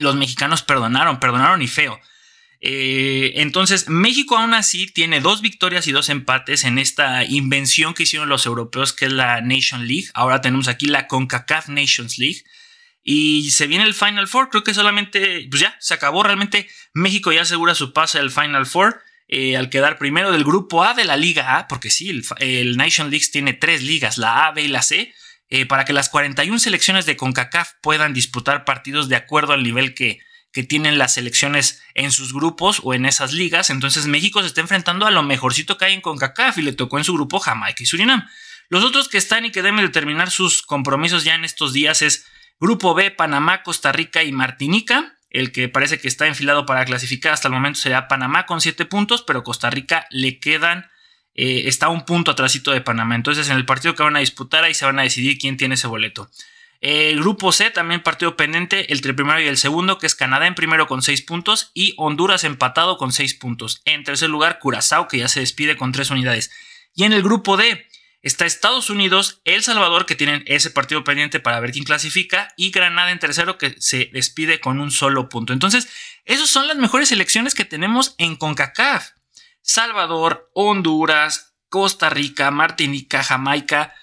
los 0.02 0.16
mexicanos 0.16 0.62
perdonaron, 0.62 1.20
perdonaron 1.20 1.62
y 1.62 1.68
feo. 1.68 1.98
Eh, 2.64 3.40
entonces, 3.40 3.88
México 3.88 4.38
aún 4.38 4.54
así 4.54 4.86
tiene 4.86 5.20
dos 5.20 5.40
victorias 5.42 5.88
y 5.88 5.92
dos 5.92 6.08
empates 6.08 6.62
en 6.62 6.78
esta 6.78 7.24
invención 7.24 7.92
que 7.92 8.04
hicieron 8.04 8.28
los 8.28 8.46
europeos, 8.46 8.92
que 8.92 9.06
es 9.06 9.12
la 9.12 9.40
Nation 9.40 9.88
League. 9.88 10.08
Ahora 10.14 10.40
tenemos 10.40 10.68
aquí 10.68 10.86
la 10.86 11.08
CONCACAF 11.08 11.68
Nations 11.68 12.18
League. 12.18 12.44
Y 13.02 13.50
se 13.50 13.66
viene 13.66 13.84
el 13.84 13.94
Final 13.94 14.28
Four. 14.28 14.48
Creo 14.48 14.62
que 14.62 14.74
solamente, 14.74 15.48
pues 15.50 15.60
ya, 15.60 15.76
se 15.80 15.94
acabó. 15.94 16.22
Realmente 16.22 16.68
México 16.94 17.32
ya 17.32 17.42
asegura 17.42 17.74
su 17.74 17.92
pase 17.92 18.20
al 18.20 18.30
Final 18.30 18.66
Four. 18.66 19.00
Eh, 19.26 19.56
al 19.56 19.70
quedar 19.70 19.98
primero 19.98 20.30
del 20.30 20.44
grupo 20.44 20.84
A 20.84 20.94
de 20.94 21.04
la 21.04 21.16
Liga 21.16 21.56
A, 21.56 21.66
porque 21.66 21.90
sí, 21.90 22.10
el, 22.10 22.22
el 22.38 22.76
Nation 22.76 23.10
League 23.10 23.24
tiene 23.32 23.54
tres 23.54 23.82
ligas, 23.82 24.18
la 24.18 24.46
A, 24.46 24.52
B 24.52 24.62
y 24.62 24.68
la 24.68 24.82
C. 24.82 25.12
Eh, 25.54 25.66
para 25.66 25.84
que 25.84 25.92
las 25.92 26.08
41 26.08 26.58
selecciones 26.58 27.04
de 27.04 27.18
CONCACAF 27.18 27.72
puedan 27.82 28.14
disputar 28.14 28.64
partidos 28.64 29.10
de 29.10 29.16
acuerdo 29.16 29.52
al 29.52 29.62
nivel 29.62 29.92
que, 29.92 30.18
que 30.50 30.62
tienen 30.62 30.96
las 30.96 31.12
selecciones 31.12 31.82
en 31.92 32.10
sus 32.10 32.32
grupos 32.32 32.80
o 32.82 32.94
en 32.94 33.04
esas 33.04 33.34
ligas. 33.34 33.68
Entonces 33.68 34.06
México 34.06 34.40
se 34.40 34.46
está 34.46 34.62
enfrentando 34.62 35.04
a 35.04 35.10
lo 35.10 35.22
mejorcito 35.22 35.76
que 35.76 35.84
hay 35.84 35.92
en 35.92 36.00
CONCACAF 36.00 36.56
y 36.56 36.62
le 36.62 36.72
tocó 36.72 36.96
en 36.96 37.04
su 37.04 37.12
grupo 37.12 37.38
Jamaica 37.38 37.82
y 37.82 37.84
Surinam. 37.84 38.26
Los 38.70 38.82
otros 38.82 39.10
que 39.10 39.18
están 39.18 39.44
y 39.44 39.50
que 39.50 39.60
deben 39.60 39.84
determinar 39.84 40.30
sus 40.30 40.62
compromisos 40.62 41.22
ya 41.22 41.34
en 41.34 41.44
estos 41.44 41.74
días 41.74 42.00
es 42.00 42.24
Grupo 42.58 42.94
B, 42.94 43.10
Panamá, 43.10 43.62
Costa 43.62 43.92
Rica 43.92 44.22
y 44.22 44.32
Martinica. 44.32 45.18
El 45.28 45.52
que 45.52 45.68
parece 45.68 46.00
que 46.00 46.08
está 46.08 46.28
enfilado 46.28 46.64
para 46.64 46.86
clasificar 46.86 47.34
hasta 47.34 47.48
el 47.48 47.54
momento 47.54 47.78
será 47.78 48.08
Panamá 48.08 48.46
con 48.46 48.62
7 48.62 48.86
puntos, 48.86 49.22
pero 49.22 49.42
Costa 49.42 49.68
Rica 49.68 50.06
le 50.08 50.40
quedan 50.40 50.86
eh, 51.34 51.64
está 51.66 51.88
un 51.88 52.04
punto 52.04 52.30
atrásito 52.30 52.70
de 52.72 52.80
Panamá. 52.80 53.14
Entonces, 53.14 53.48
en 53.48 53.56
el 53.56 53.64
partido 53.64 53.94
que 53.94 54.02
van 54.02 54.16
a 54.16 54.20
disputar, 54.20 54.64
ahí 54.64 54.74
se 54.74 54.84
van 54.84 54.98
a 54.98 55.02
decidir 55.02 55.38
quién 55.38 55.56
tiene 55.56 55.74
ese 55.74 55.86
boleto. 55.86 56.30
El 56.82 57.20
grupo 57.20 57.52
C, 57.52 57.70
también 57.70 58.02
partido 58.02 58.36
pendiente 58.36 58.92
entre 58.92 59.10
el 59.10 59.14
primero 59.14 59.40
y 59.40 59.46
el 59.46 59.56
segundo, 59.56 59.98
que 59.98 60.06
es 60.06 60.16
Canadá 60.16 60.48
en 60.48 60.56
primero 60.56 60.88
con 60.88 61.00
6 61.00 61.22
puntos 61.22 61.70
y 61.74 61.94
Honduras 61.96 62.42
empatado 62.42 62.98
con 62.98 63.12
6 63.12 63.34
puntos. 63.34 63.82
En 63.84 64.02
tercer 64.02 64.28
lugar, 64.28 64.58
Curazao, 64.58 65.06
que 65.06 65.18
ya 65.18 65.28
se 65.28 65.38
despide 65.38 65.76
con 65.76 65.92
3 65.92 66.10
unidades. 66.10 66.50
Y 66.96 67.04
en 67.04 67.12
el 67.12 67.22
grupo 67.22 67.56
D 67.56 67.86
está 68.20 68.46
Estados 68.46 68.90
Unidos, 68.90 69.42
El 69.44 69.62
Salvador, 69.62 70.06
que 70.06 70.16
tienen 70.16 70.42
ese 70.46 70.70
partido 70.70 71.04
pendiente 71.04 71.38
para 71.38 71.60
ver 71.60 71.70
quién 71.70 71.84
clasifica, 71.84 72.52
y 72.56 72.72
Granada 72.72 73.12
en 73.12 73.20
tercero, 73.20 73.58
que 73.58 73.76
se 73.78 74.10
despide 74.12 74.58
con 74.58 74.80
un 74.80 74.90
solo 74.90 75.28
punto. 75.28 75.52
Entonces, 75.52 75.88
esas 76.24 76.48
son 76.48 76.66
las 76.66 76.76
mejores 76.76 77.10
selecciones 77.10 77.54
que 77.54 77.64
tenemos 77.64 78.16
en 78.18 78.34
CONCACAF. 78.34 79.10
Salvador, 79.62 80.50
Honduras, 80.54 81.54
Costa 81.68 82.10
Rica, 82.10 82.50
Martinica, 82.50 83.22
Jamaica 83.22 83.94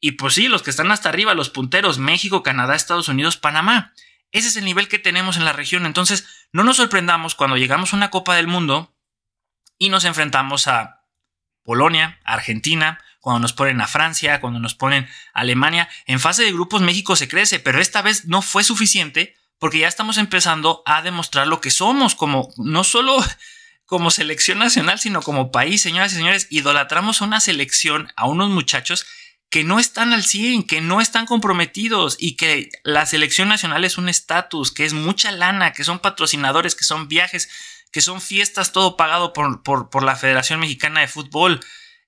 y 0.00 0.12
pues 0.12 0.34
sí, 0.34 0.48
los 0.48 0.62
que 0.62 0.70
están 0.70 0.92
hasta 0.92 1.08
arriba, 1.08 1.34
los 1.34 1.50
punteros, 1.50 1.98
México, 1.98 2.42
Canadá, 2.42 2.76
Estados 2.76 3.08
Unidos, 3.08 3.36
Panamá. 3.36 3.92
Ese 4.30 4.48
es 4.48 4.56
el 4.56 4.64
nivel 4.64 4.88
que 4.88 4.98
tenemos 4.98 5.36
en 5.36 5.44
la 5.44 5.52
región. 5.52 5.86
Entonces, 5.86 6.46
no 6.52 6.62
nos 6.62 6.76
sorprendamos 6.76 7.34
cuando 7.34 7.56
llegamos 7.56 7.92
a 7.92 7.96
una 7.96 8.10
Copa 8.10 8.36
del 8.36 8.46
Mundo 8.46 8.94
y 9.78 9.88
nos 9.88 10.04
enfrentamos 10.04 10.68
a 10.68 11.02
Polonia, 11.64 12.20
Argentina, 12.24 13.00
cuando 13.20 13.40
nos 13.40 13.52
ponen 13.52 13.80
a 13.80 13.88
Francia, 13.88 14.40
cuando 14.40 14.60
nos 14.60 14.74
ponen 14.74 15.08
a 15.34 15.40
Alemania. 15.40 15.88
En 16.06 16.20
fase 16.20 16.44
de 16.44 16.52
grupos 16.52 16.82
México 16.82 17.16
se 17.16 17.28
crece, 17.28 17.58
pero 17.58 17.80
esta 17.80 18.02
vez 18.02 18.26
no 18.26 18.42
fue 18.42 18.62
suficiente 18.62 19.34
porque 19.58 19.80
ya 19.80 19.88
estamos 19.88 20.18
empezando 20.18 20.82
a 20.86 21.02
demostrar 21.02 21.48
lo 21.48 21.60
que 21.60 21.70
somos 21.70 22.14
como 22.14 22.52
no 22.58 22.84
solo 22.84 23.16
como 23.86 24.10
selección 24.10 24.58
nacional, 24.58 24.98
sino 24.98 25.22
como 25.22 25.52
país, 25.52 25.80
señoras 25.80 26.12
y 26.12 26.16
señores, 26.16 26.48
idolatramos 26.50 27.20
una 27.20 27.40
selección, 27.40 28.12
a 28.16 28.26
unos 28.26 28.50
muchachos 28.50 29.06
que 29.48 29.62
no 29.62 29.78
están 29.78 30.12
al 30.12 30.24
100, 30.24 30.64
que 30.64 30.80
no 30.80 31.00
están 31.00 31.24
comprometidos 31.24 32.16
y 32.18 32.36
que 32.36 32.68
la 32.82 33.06
selección 33.06 33.48
nacional 33.48 33.84
es 33.84 33.96
un 33.96 34.08
estatus, 34.08 34.72
que 34.72 34.84
es 34.84 34.92
mucha 34.92 35.30
lana, 35.30 35.72
que 35.72 35.84
son 35.84 36.00
patrocinadores, 36.00 36.74
que 36.74 36.82
son 36.82 37.06
viajes, 37.06 37.48
que 37.92 38.00
son 38.00 38.20
fiestas, 38.20 38.72
todo 38.72 38.96
pagado 38.96 39.32
por, 39.32 39.62
por, 39.62 40.02
la 40.02 40.16
Federación 40.16 40.58
Mexicana 40.58 41.00
de 41.00 41.08
Fútbol. 41.08 41.60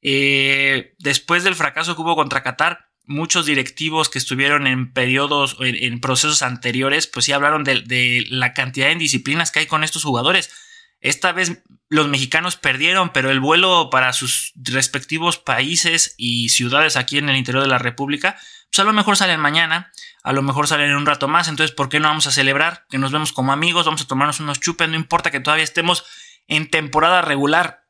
Eh, 0.03 0.95
después 0.99 1.45
del 1.45 1.55
fracaso 1.55 1.95
que 1.95 2.03
hubo 2.03 2.17
contra 2.17 2.43
Qatar, 2.43 2.89
muchos 3.05 3.47
directivos 3.47 4.09
que 4.09 4.19
estuvieron 4.19 4.67
en 4.67 4.93
periodos, 4.93 5.57
en, 5.61 5.77
en 5.77 6.01
procesos 6.01 6.43
anteriores, 6.43 7.07
pues 7.07 7.25
sí 7.25 7.33
hablaron 7.33 7.63
de, 7.63 7.83
de 7.83 8.25
la 8.29 8.53
cantidad 8.53 8.87
de 8.87 8.95
indisciplinas 8.95 9.53
que 9.53 9.61
hay 9.61 9.67
con 9.67 9.85
estos 9.85 10.03
jugadores 10.03 10.51
esta 11.01 11.33
vez 11.33 11.63
los 11.89 12.09
mexicanos 12.09 12.57
perdieron, 12.57 13.11
pero 13.11 13.31
el 13.31 13.41
vuelo 13.41 13.89
para 13.91 14.13
sus 14.13 14.53
respectivos 14.57 15.39
países 15.39 16.15
y 16.17 16.51
ciudades 16.51 16.97
aquí 16.97 17.19
en 17.19 17.29
el 17.29 17.37
interior 17.37 17.63
de 17.63 17.71
la 17.71 17.79
República, 17.79 18.37
pues 18.71 18.81
a 18.81 18.85
lo 18.85 18.93
mejor 18.93 19.17
salen 19.17 19.41
mañana, 19.41 19.93
a 20.23 20.33
lo 20.33 20.43
mejor 20.43 20.67
salen 20.67 20.91
en 20.91 20.97
un 20.97 21.07
rato 21.07 21.29
más, 21.29 21.49
entonces 21.49 21.75
¿por 21.75 21.89
qué 21.89 22.01
no 22.01 22.09
vamos 22.09 22.27
a 22.27 22.33
celebrar? 22.33 22.87
Que 22.91 22.99
nos 22.99 23.13
vemos 23.13 23.33
como 23.33 23.53
amigos, 23.53 23.87
vamos 23.87 24.03
a 24.03 24.07
tomarnos 24.07 24.41
unos 24.41 24.61
chupes, 24.61 24.89
no 24.89 24.97
importa 24.97 25.31
que 25.31 25.41
todavía 25.41 25.65
estemos 25.65 26.05
en 26.47 26.69
temporada 26.69 27.23
regular 27.23 27.85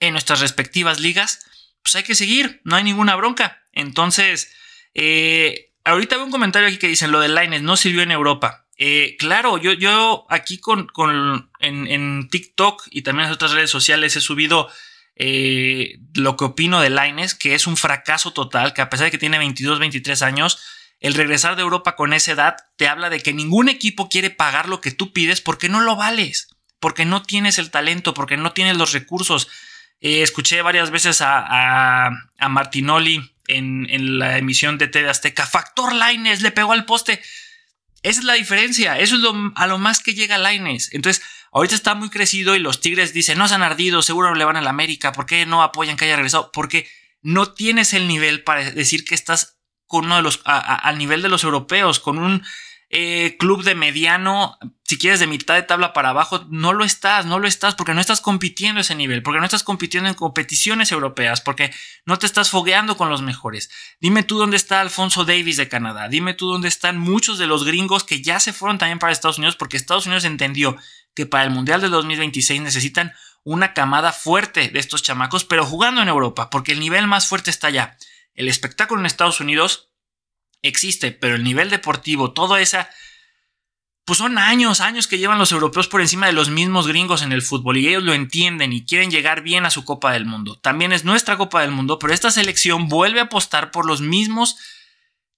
en 0.00 0.12
nuestras 0.12 0.40
respectivas 0.40 0.98
ligas, 1.00 1.46
pues 1.82 1.94
hay 1.96 2.02
que 2.02 2.14
seguir, 2.14 2.60
no 2.64 2.76
hay 2.76 2.82
ninguna 2.82 3.14
bronca. 3.14 3.62
Entonces, 3.72 4.52
eh, 4.94 5.72
ahorita 5.84 6.16
veo 6.16 6.24
un 6.24 6.32
comentario 6.32 6.68
aquí 6.68 6.78
que 6.78 6.88
dicen 6.88 7.12
lo 7.12 7.20
de 7.20 7.28
Lines 7.28 7.62
no 7.62 7.76
sirvió 7.76 8.02
en 8.02 8.10
Europa. 8.10 8.61
Eh, 8.78 9.16
claro, 9.18 9.58
yo, 9.58 9.72
yo 9.72 10.26
aquí 10.28 10.58
con, 10.58 10.88
en, 11.60 12.28
TikTok 12.28 12.84
y 12.90 13.02
también 13.02 13.28
en 13.28 13.34
otras 13.34 13.52
redes 13.52 13.70
sociales 13.70 14.16
he 14.16 14.20
subido 14.20 14.68
eh, 15.14 15.98
lo 16.14 16.36
que 16.36 16.44
opino 16.44 16.80
de 16.80 16.90
Laines, 16.90 17.34
que 17.34 17.54
es 17.54 17.66
un 17.66 17.76
fracaso 17.76 18.32
total, 18.32 18.72
que 18.72 18.82
a 18.82 18.90
pesar 18.90 19.06
de 19.06 19.10
que 19.10 19.18
tiene 19.18 19.38
22, 19.38 19.78
23 19.78 20.22
años, 20.22 20.58
el 21.00 21.14
regresar 21.14 21.56
de 21.56 21.62
Europa 21.62 21.96
con 21.96 22.12
esa 22.12 22.32
edad 22.32 22.56
te 22.76 22.88
habla 22.88 23.10
de 23.10 23.20
que 23.20 23.32
ningún 23.32 23.68
equipo 23.68 24.08
quiere 24.08 24.30
pagar 24.30 24.68
lo 24.68 24.80
que 24.80 24.92
tú 24.92 25.12
pides 25.12 25.40
porque 25.40 25.68
no 25.68 25.80
lo 25.80 25.96
vales, 25.96 26.48
porque 26.80 27.04
no 27.04 27.22
tienes 27.22 27.58
el 27.58 27.70
talento, 27.70 28.14
porque 28.14 28.36
no 28.36 28.52
tienes 28.52 28.76
los 28.76 28.92
recursos. 28.92 29.48
Eh, 30.00 30.22
escuché 30.22 30.62
varias 30.62 30.90
veces 30.90 31.20
a, 31.20 32.06
a, 32.38 32.48
Martinoli 32.48 33.32
en, 33.48 33.86
en, 33.90 34.18
la 34.18 34.38
emisión 34.38 34.78
de 34.78 34.88
TV 34.88 35.08
Azteca, 35.08 35.46
Factor 35.46 35.92
Laines 35.92 36.42
le 36.42 36.50
pegó 36.50 36.72
al 36.72 36.86
poste. 36.86 37.20
Esa 38.02 38.20
es 38.20 38.24
la 38.24 38.34
diferencia. 38.34 38.98
Eso 38.98 39.16
es 39.16 39.22
a 39.54 39.66
lo 39.66 39.78
más 39.78 40.00
que 40.00 40.14
llega 40.14 40.38
Laines. 40.38 40.90
Entonces, 40.92 41.22
ahorita 41.52 41.74
está 41.74 41.94
muy 41.94 42.10
crecido 42.10 42.56
y 42.56 42.58
los 42.58 42.80
Tigres 42.80 43.12
dicen, 43.12 43.38
no 43.38 43.48
se 43.48 43.54
han 43.54 43.62
ardido, 43.62 44.02
seguro 44.02 44.34
le 44.34 44.44
van 44.44 44.56
a 44.56 44.60
la 44.60 44.70
América. 44.70 45.12
¿Por 45.12 45.26
qué 45.26 45.46
no 45.46 45.62
apoyan 45.62 45.96
que 45.96 46.06
haya 46.06 46.16
regresado? 46.16 46.50
Porque 46.52 46.88
no 47.20 47.52
tienes 47.52 47.92
el 47.94 48.08
nivel 48.08 48.42
para 48.42 48.70
decir 48.70 49.04
que 49.04 49.14
estás 49.14 49.58
con 49.86 50.06
uno 50.06 50.16
de 50.16 50.22
los, 50.22 50.40
al 50.44 50.98
nivel 50.98 51.22
de 51.22 51.28
los 51.28 51.44
europeos, 51.44 52.00
con 52.00 52.18
un 52.18 52.42
eh, 52.94 53.38
club 53.38 53.64
de 53.64 53.74
mediano, 53.74 54.58
si 54.84 54.98
quieres 54.98 55.18
de 55.18 55.26
mitad 55.26 55.54
de 55.54 55.62
tabla 55.62 55.94
para 55.94 56.10
abajo, 56.10 56.44
no 56.50 56.74
lo 56.74 56.84
estás, 56.84 57.24
no 57.24 57.38
lo 57.38 57.48
estás 57.48 57.74
porque 57.74 57.94
no 57.94 58.02
estás 58.02 58.20
compitiendo 58.20 58.82
ese 58.82 58.94
nivel, 58.94 59.22
porque 59.22 59.38
no 59.38 59.46
estás 59.46 59.62
compitiendo 59.62 60.10
en 60.10 60.14
competiciones 60.14 60.92
europeas, 60.92 61.40
porque 61.40 61.72
no 62.04 62.18
te 62.18 62.26
estás 62.26 62.50
fogueando 62.50 62.98
con 62.98 63.08
los 63.08 63.22
mejores. 63.22 63.70
Dime 63.98 64.24
tú 64.24 64.36
dónde 64.36 64.58
está 64.58 64.82
Alfonso 64.82 65.24
Davis 65.24 65.56
de 65.56 65.70
Canadá, 65.70 66.08
dime 66.08 66.34
tú 66.34 66.52
dónde 66.52 66.68
están 66.68 66.98
muchos 66.98 67.38
de 67.38 67.46
los 67.46 67.64
gringos 67.64 68.04
que 68.04 68.20
ya 68.20 68.38
se 68.40 68.52
fueron 68.52 68.76
también 68.76 68.98
para 68.98 69.10
Estados 69.10 69.38
Unidos 69.38 69.56
porque 69.56 69.78
Estados 69.78 70.04
Unidos 70.04 70.26
entendió 70.26 70.76
que 71.14 71.24
para 71.24 71.44
el 71.44 71.50
Mundial 71.50 71.80
de 71.80 71.88
2026 71.88 72.60
necesitan 72.60 73.14
una 73.42 73.72
camada 73.72 74.12
fuerte 74.12 74.68
de 74.68 74.78
estos 74.78 75.02
chamacos, 75.02 75.46
pero 75.46 75.64
jugando 75.64 76.02
en 76.02 76.08
Europa, 76.08 76.50
porque 76.50 76.72
el 76.72 76.80
nivel 76.80 77.06
más 77.06 77.26
fuerte 77.26 77.50
está 77.50 77.68
allá. 77.68 77.96
El 78.34 78.48
espectáculo 78.48 79.00
en 79.00 79.06
Estados 79.06 79.40
Unidos 79.40 79.91
existe, 80.62 81.12
pero 81.12 81.34
el 81.34 81.44
nivel 81.44 81.70
deportivo, 81.70 82.32
toda 82.32 82.60
esa... 82.60 82.88
Pues 84.04 84.18
son 84.18 84.36
años, 84.36 84.80
años 84.80 85.06
que 85.06 85.18
llevan 85.18 85.38
los 85.38 85.52
europeos 85.52 85.86
por 85.86 86.00
encima 86.00 86.26
de 86.26 86.32
los 86.32 86.50
mismos 86.50 86.88
gringos 86.88 87.22
en 87.22 87.30
el 87.30 87.40
fútbol 87.40 87.76
y 87.76 87.86
ellos 87.86 88.02
lo 88.02 88.14
entienden 88.14 88.72
y 88.72 88.84
quieren 88.84 89.12
llegar 89.12 89.42
bien 89.42 89.64
a 89.64 89.70
su 89.70 89.84
Copa 89.84 90.12
del 90.12 90.26
Mundo. 90.26 90.58
También 90.58 90.92
es 90.92 91.04
nuestra 91.04 91.36
Copa 91.36 91.60
del 91.60 91.70
Mundo, 91.70 92.00
pero 92.00 92.12
esta 92.12 92.32
selección 92.32 92.88
vuelve 92.88 93.20
a 93.20 93.24
apostar 93.24 93.70
por 93.70 93.86
los 93.86 94.00
mismos 94.00 94.56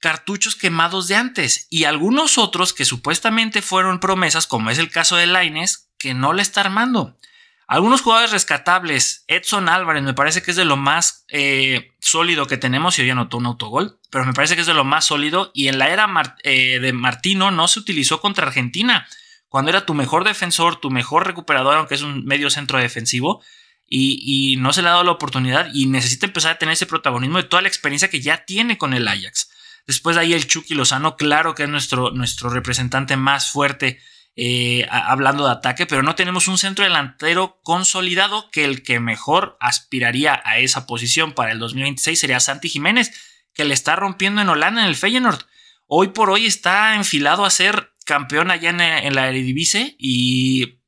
cartuchos 0.01 0.57
quemados 0.57 1.09
de 1.09 1.17
antes 1.17 1.67
y 1.69 1.85
algunos 1.85 2.39
otros 2.39 2.73
que 2.73 2.87
supuestamente 2.87 3.61
fueron 3.61 4.01
promesas, 4.01 4.47
como 4.47 4.71
es 4.71 4.79
el 4.79 4.91
caso 4.91 5.17
de 5.17 5.27
Laines, 5.27 5.91
que 5.99 6.15
no 6.15 6.33
le 6.33 6.43
está 6.43 6.63
armando. 6.63 7.19
Algunos 7.67 8.03
jugadores 8.03 8.31
rescatables. 8.31 9.25
Edson 9.27 9.69
Álvarez 9.69 10.03
me 10.03 10.15
parece 10.15 10.43
que 10.43 10.51
es 10.51 10.57
de 10.57 10.65
lo 10.65 10.77
más 10.77 11.25
eh, 11.29 11.93
sólido 11.99 12.47
que 12.47 12.59
tenemos. 12.59 12.99
Y 12.99 13.03
hoy 13.03 13.11
anotó 13.11 13.39
un 13.39 13.47
autogol. 13.47 13.99
Pero 14.11 14.25
me 14.27 14.35
parece 14.35 14.55
que 14.55 14.61
es 14.61 14.67
de 14.67 14.75
lo 14.75 14.85
más 14.85 15.07
sólido. 15.07 15.51
Y 15.55 15.69
en 15.69 15.79
la 15.79 15.89
era 15.89 16.11
eh, 16.43 16.79
de 16.81 16.93
Martino 16.93 17.51
no 17.51 17.69
se 17.69 17.81
utilizó 17.81 18.21
contra 18.21 18.47
Argentina. 18.47 19.07
Cuando 19.49 19.71
era 19.71 19.87
tu 19.87 19.95
mejor 19.95 20.25
defensor, 20.25 20.77
tu 20.77 20.91
mejor 20.91 21.27
recuperador, 21.27 21.77
aunque 21.77 21.95
es 21.95 22.03
un 22.03 22.25
medio 22.25 22.51
centro 22.51 22.79
defensivo. 22.79 23.43
Y, 23.89 24.57
no 24.59 24.73
se 24.73 24.83
le 24.83 24.89
ha 24.89 24.93
dado 24.93 25.05
la 25.05 25.13
oportunidad. 25.13 25.71
Y 25.73 25.87
necesita 25.87 26.27
empezar 26.27 26.53
a 26.53 26.59
tener 26.59 26.75
ese 26.75 26.87
protagonismo 26.87 27.39
de 27.39 27.45
toda 27.45 27.63
la 27.63 27.69
experiencia 27.69 28.11
que 28.11 28.21
ya 28.21 28.45
tiene 28.45 28.77
con 28.77 28.93
el 28.93 29.09
Ajax. 29.09 29.51
Después 29.87 30.17
de 30.17 30.23
ahí 30.23 30.33
el 30.33 30.47
Chucky 30.47 30.75
Lozano, 30.75 31.17
claro 31.17 31.55
que 31.55 31.65
es 31.65 31.69
nuestro, 31.69 32.11
nuestro 32.11 32.51
representante 32.51 33.17
más 33.17 33.51
fuerte 33.51 34.01
eh, 34.37 34.87
hablando 34.91 35.45
de 35.45 35.53
ataque, 35.53 35.87
pero 35.87 36.03
no 36.03 36.17
tenemos 36.17 36.49
un 36.49 36.59
centro 36.59 36.85
delantero 36.85 37.61
consolidado 37.63 38.51
que 38.51 38.65
el 38.65 38.83
que 38.83 38.99
mejor 38.99 39.57
aspiraría 39.61 40.43
a 40.45 40.59
esa 40.59 40.87
posición 40.87 41.33
para 41.33 41.53
el 41.53 41.61
2026 41.61 42.19
sería 42.19 42.41
Santi 42.41 42.69
Jiménez, 42.69 43.13
que 43.53 43.65
le 43.65 43.75
está 43.75 43.95
rompiendo 43.95 44.43
en 44.43 44.49
Holanda 44.49 44.83
en 44.83 44.89
el 44.89 44.97
Feyenoord. 44.97 45.39
Hoy 45.87 46.09
por 46.09 46.31
hoy 46.31 46.47
está 46.47 46.97
enfilado 46.97 47.45
a 47.45 47.51
ser 47.51 47.93
campeón 48.05 48.51
allá 48.51 48.71
en, 48.71 49.15
la 49.15 49.29
Eredivisie 49.29 49.95
y 49.99 50.81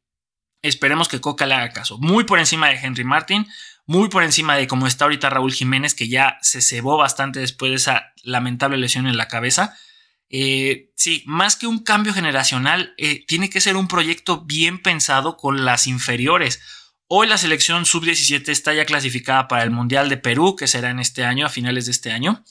esperemos 0.62 1.08
que 1.08 1.20
Coca 1.20 1.46
le 1.46 1.54
haga 1.54 1.70
caso. 1.70 1.98
Muy 1.98 2.24
por 2.24 2.40
encima 2.40 2.68
de 2.68 2.76
Henry 2.76 3.04
Martin, 3.04 3.46
muy 3.86 4.08
por 4.08 4.24
encima 4.24 4.56
de 4.56 4.66
cómo 4.66 4.88
está 4.88 5.04
ahorita 5.04 5.30
Raúl 5.30 5.52
Jiménez, 5.52 5.94
que 5.94 6.08
ya 6.08 6.38
se 6.42 6.60
cebó 6.60 6.96
bastante 6.96 7.38
después 7.38 7.70
de 7.70 7.76
esa 7.76 8.12
lamentable 8.24 8.76
lesión 8.76 9.06
en 9.06 9.16
la 9.16 9.28
cabeza. 9.28 9.76
Eh, 10.28 10.90
sí, 10.97 11.23
más 11.26 11.56
que 11.56 11.66
un 11.66 11.80
cambio 11.80 12.12
generacional, 12.12 12.95
eh, 12.99 13.25
tiene 13.26 13.49
que 13.49 13.61
ser 13.61 13.76
un 13.76 13.88
proyecto 13.88 14.42
bien 14.42 14.83
pensado 14.83 15.37
con 15.37 15.64
las 15.64 15.87
inferiores. 15.87 16.61
Hoy 17.09 17.28
la 17.28 17.38
selección 17.38 17.87
sub-17 17.87 18.49
está 18.49 18.75
ya 18.75 18.85
clasificada 18.85 19.47
para 19.47 19.62
el 19.62 19.71
Mundial 19.71 20.09
de 20.09 20.16
Perú, 20.16 20.56
que 20.56 20.66
será 20.66 20.90
en 20.90 20.99
este 20.99 21.25
año, 21.25 21.47
a 21.47 21.50
finales 21.50 21.87
de 21.87 21.92
este 21.92 22.11
año. 22.11 22.45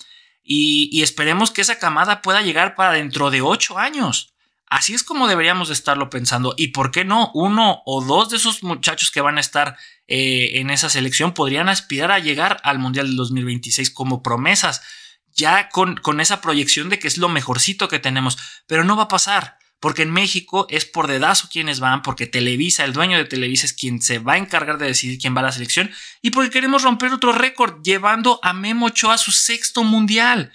Y, 0.43 1.01
esperemos 1.01 1.51
que 1.51 1.61
esa 1.61 1.79
camada 1.79 2.21
pueda 2.21 2.41
llegar 2.41 2.75
para 2.75 2.93
dentro 2.93 3.31
de 3.31 3.41
ocho 3.41 3.77
años. 3.79 4.33
Así 4.67 4.93
es 4.93 5.03
como 5.03 5.27
deberíamos 5.27 5.67
de 5.67 5.73
estarlo 5.73 6.09
pensando. 6.09 6.53
¿Y 6.57 6.67
por 6.67 6.91
qué 6.91 7.03
no? 7.03 7.31
Uno 7.33 7.81
o 7.85 8.03
dos 8.03 8.29
de 8.29 8.37
esos 8.37 8.63
muchachos 8.63 9.11
que 9.11 9.21
van 9.21 9.37
a 9.37 9.41
estar 9.41 9.75
eh, 10.07 10.51
en 10.59 10.69
esa 10.69 10.89
selección 10.89 11.33
podrían 11.33 11.67
aspirar 11.67 12.11
a 12.11 12.19
llegar 12.19 12.61
al 12.63 12.79
Mundial 12.79 13.07
del 13.07 13.17
2026 13.17 13.89
como 13.91 14.23
promesas 14.23 14.81
ya 15.35 15.69
con, 15.69 15.97
con 15.97 16.19
esa 16.19 16.41
proyección 16.41 16.89
de 16.89 16.99
que 16.99 17.07
es 17.07 17.17
lo 17.17 17.29
mejorcito 17.29 17.87
que 17.87 17.99
tenemos, 17.99 18.37
pero 18.67 18.83
no 18.83 18.95
va 18.95 19.03
a 19.03 19.07
pasar 19.07 19.57
porque 19.85 20.01
en 20.01 20.11
México 20.11 20.65
es 20.69 20.83
por 20.83 21.05
dedazo 21.05 21.47
quienes 21.51 21.79
van, 21.79 22.01
porque 22.01 22.25
Televisa, 22.25 22.83
el 22.85 22.93
dueño 22.93 23.17
de 23.17 23.25
Televisa 23.25 23.67
es 23.67 23.73
quien 23.73 24.01
se 24.01 24.19
va 24.19 24.33
a 24.33 24.37
encargar 24.37 24.79
de 24.79 24.87
decidir 24.87 25.19
quién 25.19 25.35
va 25.35 25.41
a 25.41 25.43
la 25.43 25.51
selección 25.51 25.91
y 26.23 26.31
porque 26.31 26.49
queremos 26.49 26.81
romper 26.81 27.13
otro 27.13 27.31
récord 27.33 27.83
llevando 27.83 28.39
a 28.41 28.53
Memo 28.53 28.87
Ochoa 28.87 29.13
a 29.13 29.19
su 29.19 29.31
sexto 29.31 29.83
mundial. 29.83 30.51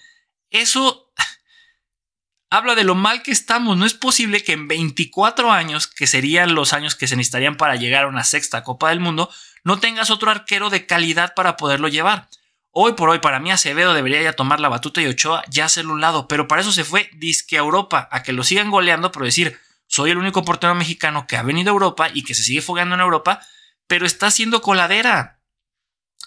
Eso 0.51 1.13
habla 2.51 2.75
de 2.75 2.83
lo 2.83 2.97
mal 2.97 3.23
que 3.23 3.31
estamos. 3.31 3.77
No 3.77 3.87
es 3.87 3.95
posible 3.95 4.43
que 4.43 4.53
en 4.53 4.67
24 4.67 5.53
años, 5.53 5.87
que 5.87 6.09
serían 6.09 6.57
los 6.57 6.73
años 6.73 6.97
que 6.97 7.07
se 7.07 7.15
necesitarían 7.15 7.57
para 7.57 7.77
llegar 7.77 8.07
a 8.07 8.09
una 8.09 8.25
sexta 8.25 8.65
Copa 8.65 8.89
del 8.89 8.99
Mundo, 8.99 9.31
no 9.63 9.79
tengas 9.79 10.11
otro 10.11 10.33
arquero 10.33 10.71
de 10.71 10.87
calidad 10.87 11.35
para 11.37 11.57
poderlo 11.57 11.87
llevar. 11.87 12.29
Hoy 12.73 12.93
por 12.93 13.09
hoy, 13.09 13.19
para 13.19 13.41
mí, 13.41 13.50
Acevedo 13.50 13.95
debería 13.95 14.23
ya 14.23 14.33
tomar 14.33 14.61
la 14.61 14.69
batuta 14.69 15.03
y 15.03 15.07
Ochoa 15.07 15.43
ya 15.49 15.65
hacerlo 15.65 15.93
un 15.93 16.00
lado, 16.00 16.29
pero 16.29 16.47
para 16.47 16.62
eso 16.62 16.71
se 16.71 16.85
fue 16.85 17.11
disque 17.15 17.57
a 17.57 17.61
Europa, 17.61 18.09
a 18.12 18.23
que 18.23 18.33
lo 18.33 18.45
sigan 18.45 18.71
goleando, 18.71 19.11
pero 19.11 19.25
decir, 19.25 19.59
soy 19.89 20.12
el 20.12 20.19
único 20.19 20.45
portero 20.45 20.75
mexicano 20.77 21.27
que 21.27 21.37
ha 21.37 21.43
venido 21.43 21.71
a 21.71 21.73
Europa 21.73 22.09
y 22.15 22.23
que 22.23 22.35
se 22.35 22.45
sigue 22.45 22.62
fogueando 22.62 22.95
en 22.95 23.00
Europa, 23.00 23.41
pero 23.89 24.07
está 24.07 24.29
haciendo 24.29 24.62
coladera. 24.62 25.41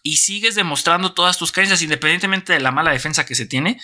Y 0.02 0.18
sigues 0.18 0.56
demostrando 0.56 1.14
todas 1.14 1.38
tus 1.38 1.54
carencias, 1.54 1.82
independientemente 1.82 2.52
de 2.52 2.60
la 2.60 2.72
mala 2.72 2.92
defensa 2.92 3.26
que 3.26 3.36
se 3.36 3.46
tiene, 3.46 3.80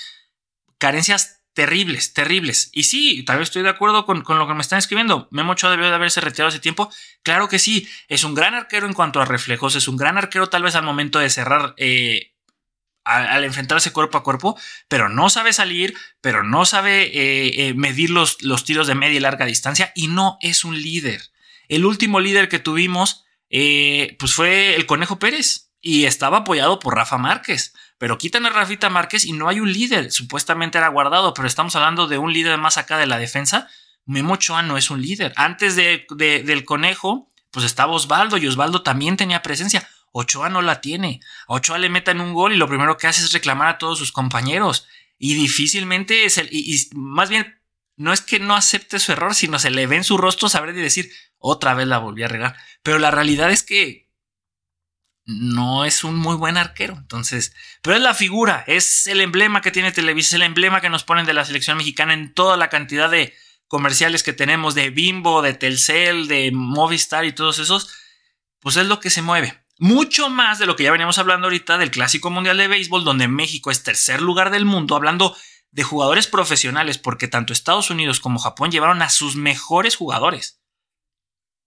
carencias 0.78 1.40
terribles, 1.54 2.14
terribles. 2.14 2.72
Y 2.74 2.84
sí, 2.84 3.24
tal 3.24 3.40
vez 3.40 3.48
estoy 3.48 3.64
de 3.64 3.70
acuerdo 3.70 4.06
con, 4.06 4.26
lo 4.28 4.48
que 4.48 4.54
me 4.54 4.62
están 4.62 4.80
escribiendo. 4.80 5.30
Memo 5.32 5.54
Ochoa 5.54 5.72
debió 5.72 5.88
de 5.88 5.96
haberse 5.96 6.20
retirado 6.20 6.50
hace 6.50 6.60
tiempo. 6.60 6.92
Claro 7.24 7.48
que 7.48 7.58
sí, 7.58 7.88
es 8.10 8.26
un 8.26 8.36
gran 8.36 8.54
arquero 8.56 8.86
en 8.86 8.94
cuanto 8.94 9.22
a 9.22 9.26
reflejos, 9.26 9.78
es 9.78 9.88
un 9.88 9.96
gran 9.96 10.18
arquero 10.18 10.48
tal 10.48 10.64
vez 10.64 10.76
al 10.76 10.84
momento 10.84 11.20
de 11.20 11.30
cerrar 11.30 11.74
eh, 11.78 12.34
al, 13.10 13.44
enfrentarse 13.44 13.92
cuerpo 13.92 14.18
a 14.18 14.24
cuerpo, 14.24 14.58
pero 14.88 15.10
no 15.10 15.30
sabe 15.30 15.54
salir, 15.54 15.96
pero 16.22 16.44
no 16.44 16.66
sabe 16.66 17.04
eh, 17.04 17.68
eh, 17.68 17.74
medir 17.74 18.10
los, 18.10 18.42
los, 18.42 18.64
tiros 18.64 18.88
de 18.88 18.96
media 18.96 19.18
y 19.18 19.20
larga 19.20 19.46
distancia 19.46 19.92
y 19.96 20.08
no 20.08 20.38
es 20.42 20.64
un 20.64 20.82
líder. 20.82 21.22
El 21.68 21.86
último 21.86 22.20
líder 22.20 22.50
que 22.50 22.60
tuvimos 22.60 23.26
eh, 23.50 24.16
pues 24.20 24.34
fue 24.34 24.76
el 24.76 24.86
Conejo 24.86 25.20
Pérez 25.20 25.72
y 25.82 26.06
estaba 26.06 26.40
apoyado 26.40 26.80
por 26.80 26.96
Rafa 26.96 27.18
Márquez. 27.18 27.74
Pero 27.98 28.18
quitan 28.18 28.46
a 28.46 28.50
Rafita 28.50 28.90
Márquez 28.90 29.26
y 29.26 29.34
no 29.34 29.50
hay 29.50 29.60
un 29.60 29.72
líder. 29.72 30.12
Supuestamente 30.12 30.78
era 30.78 30.88
guardado, 30.88 31.34
pero 31.34 31.48
estamos 31.48 31.76
hablando 31.76 32.08
de 32.08 32.18
un 32.18 32.32
líder 32.32 32.58
más 32.58 32.78
acá 32.78 32.98
de 32.98 33.08
la 33.08 33.18
defensa. 33.18 33.68
Memo 34.06 34.36
Ochoa 34.36 34.62
no 34.62 34.78
es 34.78 34.90
un 34.90 35.02
líder. 35.02 35.34
Antes 35.36 35.76
de, 35.76 36.06
del 36.16 36.64
Conejo, 36.64 37.30
pues 37.52 37.66
estaba 37.66 37.92
Osvaldo 37.92 38.38
y 38.38 38.48
Osvaldo 38.48 38.84
también 38.84 39.18
tenía 39.18 39.42
presencia. 39.42 39.88
Ochoa 40.12 40.50
no 40.50 40.62
la 40.62 40.82
tiene. 40.82 41.20
Ochoa 41.48 41.78
le 41.78 41.90
meten 41.90 42.22
un 42.22 42.34
gol 42.34 42.54
y 42.54 42.58
lo 42.58 42.68
primero 42.68 42.98
que 42.98 43.08
hace 43.08 43.24
es 43.24 43.32
reclamar 43.32 43.68
a 43.68 43.78
todos 43.78 44.00
sus 44.00 44.12
compañeros. 44.12 44.88
Y 45.18 45.34
difícilmente 45.34 46.26
es 46.26 46.38
el. 46.38 46.50
Y, 46.52 46.90
más 46.94 47.30
bien, 47.30 47.62
no 47.96 48.14
es 48.14 48.22
que 48.22 48.40
no 48.40 48.56
acepte 48.56 49.00
su 49.00 49.12
error, 49.12 49.36
sino 49.36 49.60
se 49.60 49.70
le 49.70 49.86
ve 49.88 49.98
en 49.98 50.04
su 50.04 50.18
rostro 50.18 50.50
saber 50.50 50.76
y 50.76 50.82
decir, 50.82 51.12
otra 51.38 51.74
vez 51.74 51.88
la 51.88 51.98
volví 51.98 52.24
a 52.24 52.28
regar. 52.28 52.56
Pero 52.82 53.00
la 53.00 53.12
realidad 53.12 53.52
es 53.52 53.64
que 53.64 54.10
no 55.26 55.86
es 55.86 56.04
un 56.04 56.16
muy 56.16 56.36
buen 56.36 56.58
arquero. 56.58 56.96
Entonces, 56.98 57.54
pero 57.82 57.96
es 57.96 58.02
la 58.02 58.14
figura, 58.16 58.64
es 58.68 59.06
el 59.08 59.22
emblema 59.22 59.62
que 59.62 59.72
tiene 59.72 59.92
Televisa, 59.92 60.30
es 60.30 60.34
el 60.34 60.42
emblema 60.42 60.82
que 60.82 60.90
nos 60.90 61.04
ponen 61.04 61.26
de 61.26 61.34
la 61.34 61.46
selección 61.46 61.78
mexicana 61.78 62.14
en 62.14 62.34
toda 62.34 62.58
la 62.58 62.70
cantidad 62.70 63.12
de 63.12 63.36
comerciales 63.68 64.24
que 64.24 64.34
tenemos 64.34 64.74
de 64.74 64.90
Bimbo, 64.90 65.42
de 65.42 65.54
Telcel, 65.54 66.28
de 66.28 66.52
Movistar 66.52 67.26
y 67.26 67.34
todos 67.34 67.60
esos. 67.60 67.94
Pues 68.60 68.76
es 68.76 68.88
lo 68.88 69.00
que 69.00 69.10
se 69.10 69.22
mueve. 69.22 69.59
Mucho 69.82 70.30
más 70.30 70.60
de 70.60 70.66
lo 70.66 70.76
que 70.76 70.84
ya 70.84 70.92
veníamos 70.92 71.20
hablando 71.20 71.48
ahorita 71.48 71.78
del 71.78 71.90
Clásico 71.90 72.30
Mundial 72.30 72.58
de 72.58 72.68
Béisbol, 72.68 73.06
donde 73.06 73.30
México 73.30 73.72
es 73.72 73.82
tercer 73.82 74.22
lugar 74.22 74.52
del 74.52 74.66
mundo, 74.66 74.94
hablando 74.94 75.38
de 75.72 75.84
jugadores 75.84 76.28
profesionales, 76.28 76.98
porque 76.98 77.30
tanto 77.30 77.54
Estados 77.54 77.90
Unidos 77.90 78.20
como 78.20 78.40
Japón 78.40 78.72
llevaron 78.72 79.02
a 79.02 79.10
sus 79.10 79.38
mejores 79.38 79.96
jugadores. 79.96 80.60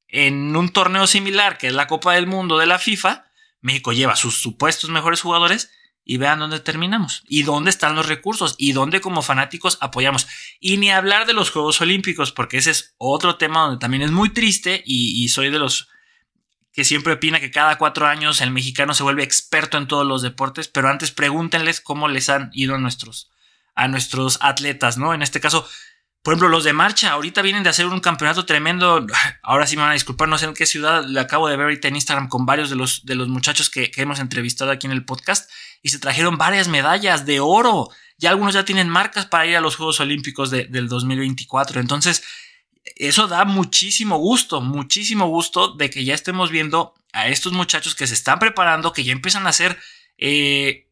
En 0.08 0.54
un 0.54 0.68
torneo 0.68 1.06
similar, 1.06 1.56
que 1.56 1.68
es 1.68 1.72
la 1.72 1.86
Copa 1.86 2.12
del 2.12 2.26
Mundo 2.26 2.58
de 2.58 2.66
la 2.66 2.78
FIFA, 2.78 3.24
México 3.62 3.94
lleva 3.94 4.12
a 4.12 4.16
sus 4.16 4.42
supuestos 4.42 4.90
mejores 4.90 5.22
jugadores 5.22 5.70
y 6.04 6.18
vean 6.18 6.40
dónde 6.40 6.60
terminamos 6.60 7.22
y 7.28 7.44
dónde 7.44 7.70
están 7.70 7.94
los 7.96 8.08
recursos 8.08 8.56
y 8.58 8.72
dónde 8.72 9.00
como 9.00 9.22
fanáticos 9.22 9.78
apoyamos. 9.80 10.26
Y 10.60 10.76
ni 10.76 10.90
hablar 10.90 11.26
de 11.26 11.32
los 11.32 11.50
Juegos 11.50 11.80
Olímpicos, 11.80 12.30
porque 12.30 12.58
ese 12.58 12.72
es 12.72 12.94
otro 12.98 13.36
tema 13.36 13.62
donde 13.62 13.78
también 13.78 14.02
es 14.02 14.10
muy 14.10 14.28
triste 14.34 14.82
y, 14.84 15.24
y 15.24 15.30
soy 15.30 15.48
de 15.48 15.58
los 15.58 15.88
que 16.72 16.84
siempre 16.84 17.12
opina 17.12 17.40
que 17.40 17.50
cada 17.50 17.76
cuatro 17.76 18.06
años 18.06 18.40
el 18.40 18.50
mexicano 18.50 18.94
se 18.94 19.02
vuelve 19.02 19.22
experto 19.22 19.76
en 19.78 19.86
todos 19.86 20.06
los 20.06 20.22
deportes, 20.22 20.68
pero 20.68 20.88
antes 20.88 21.10
pregúntenles 21.10 21.80
cómo 21.80 22.08
les 22.08 22.28
han 22.28 22.50
ido 22.54 22.74
a 22.74 22.78
nuestros, 22.78 23.30
a 23.74 23.88
nuestros 23.88 24.38
atletas, 24.40 24.96
¿no? 24.96 25.12
En 25.12 25.22
este 25.22 25.40
caso, 25.40 25.68
por 26.22 26.32
ejemplo, 26.32 26.48
los 26.48 26.64
de 26.64 26.72
marcha, 26.72 27.10
ahorita 27.10 27.42
vienen 27.42 27.62
de 27.62 27.70
hacer 27.70 27.86
un 27.86 28.00
campeonato 28.00 28.46
tremendo. 28.46 29.04
Ahora 29.42 29.66
sí 29.66 29.76
me 29.76 29.82
van 29.82 29.90
a 29.90 29.94
disculpar, 29.94 30.28
no 30.28 30.38
sé 30.38 30.46
en 30.46 30.54
qué 30.54 30.66
ciudad, 30.66 31.04
le 31.04 31.20
acabo 31.20 31.48
de 31.48 31.56
ver 31.56 31.64
ahorita 31.64 31.88
en 31.88 31.96
Instagram 31.96 32.28
con 32.28 32.46
varios 32.46 32.70
de 32.70 32.76
los, 32.76 33.04
de 33.04 33.16
los 33.16 33.28
muchachos 33.28 33.68
que, 33.68 33.90
que 33.90 34.02
hemos 34.02 34.20
entrevistado 34.20 34.70
aquí 34.70 34.86
en 34.86 34.92
el 34.92 35.04
podcast 35.04 35.50
y 35.82 35.90
se 35.90 35.98
trajeron 35.98 36.38
varias 36.38 36.68
medallas 36.68 37.26
de 37.26 37.40
oro. 37.40 37.90
Ya 38.18 38.30
algunos 38.30 38.54
ya 38.54 38.64
tienen 38.64 38.88
marcas 38.88 39.26
para 39.26 39.46
ir 39.46 39.56
a 39.56 39.60
los 39.60 39.76
Juegos 39.76 39.98
Olímpicos 39.98 40.50
del 40.50 40.88
2024. 40.88 41.80
Entonces, 41.80 42.22
eso 42.96 43.28
da 43.28 43.44
muchísimo 43.44 44.18
gusto, 44.18 44.60
muchísimo 44.60 45.26
gusto 45.28 45.74
de 45.74 45.90
que 45.90 46.04
ya 46.04 46.14
estemos 46.14 46.50
viendo 46.50 46.94
a 47.12 47.28
estos 47.28 47.52
muchachos 47.52 47.94
que 47.94 48.06
se 48.06 48.14
están 48.14 48.38
preparando, 48.38 48.92
que 48.92 49.04
ya 49.04 49.12
empiezan 49.12 49.46
a 49.46 49.52
ser 49.52 49.78
eh, 50.18 50.88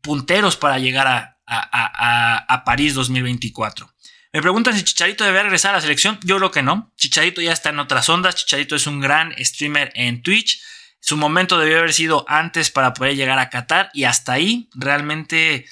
punteros 0.00 0.56
para 0.56 0.78
llegar 0.78 1.06
a, 1.06 1.38
a, 1.46 2.64
París 2.64 2.94
2024. 2.94 3.90
Me 4.32 4.40
preguntan 4.40 4.76
si 4.76 4.84
Chicharito 4.84 5.24
debe 5.24 5.42
regresar 5.42 5.72
a 5.72 5.78
la 5.78 5.80
selección. 5.80 6.18
Yo 6.22 6.36
creo 6.36 6.52
que 6.52 6.62
no. 6.62 6.92
Chicharito 6.96 7.40
ya 7.40 7.52
está 7.52 7.70
en 7.70 7.80
otras 7.80 8.08
ondas. 8.08 8.36
Chicharito 8.36 8.76
es 8.76 8.86
un 8.86 9.00
gran 9.00 9.34
streamer 9.44 9.90
en 9.96 10.22
Twitch. 10.22 10.62
Su 11.00 11.16
momento 11.16 11.58
debió 11.58 11.78
haber 11.78 11.92
sido 11.92 12.24
antes 12.28 12.70
para 12.70 12.94
poder 12.94 13.16
llegar 13.16 13.38
a 13.38 13.50
Qatar 13.50 13.90
y 13.92 14.04
hasta 14.04 14.34
ahí 14.34 14.68
realmente 14.74 15.66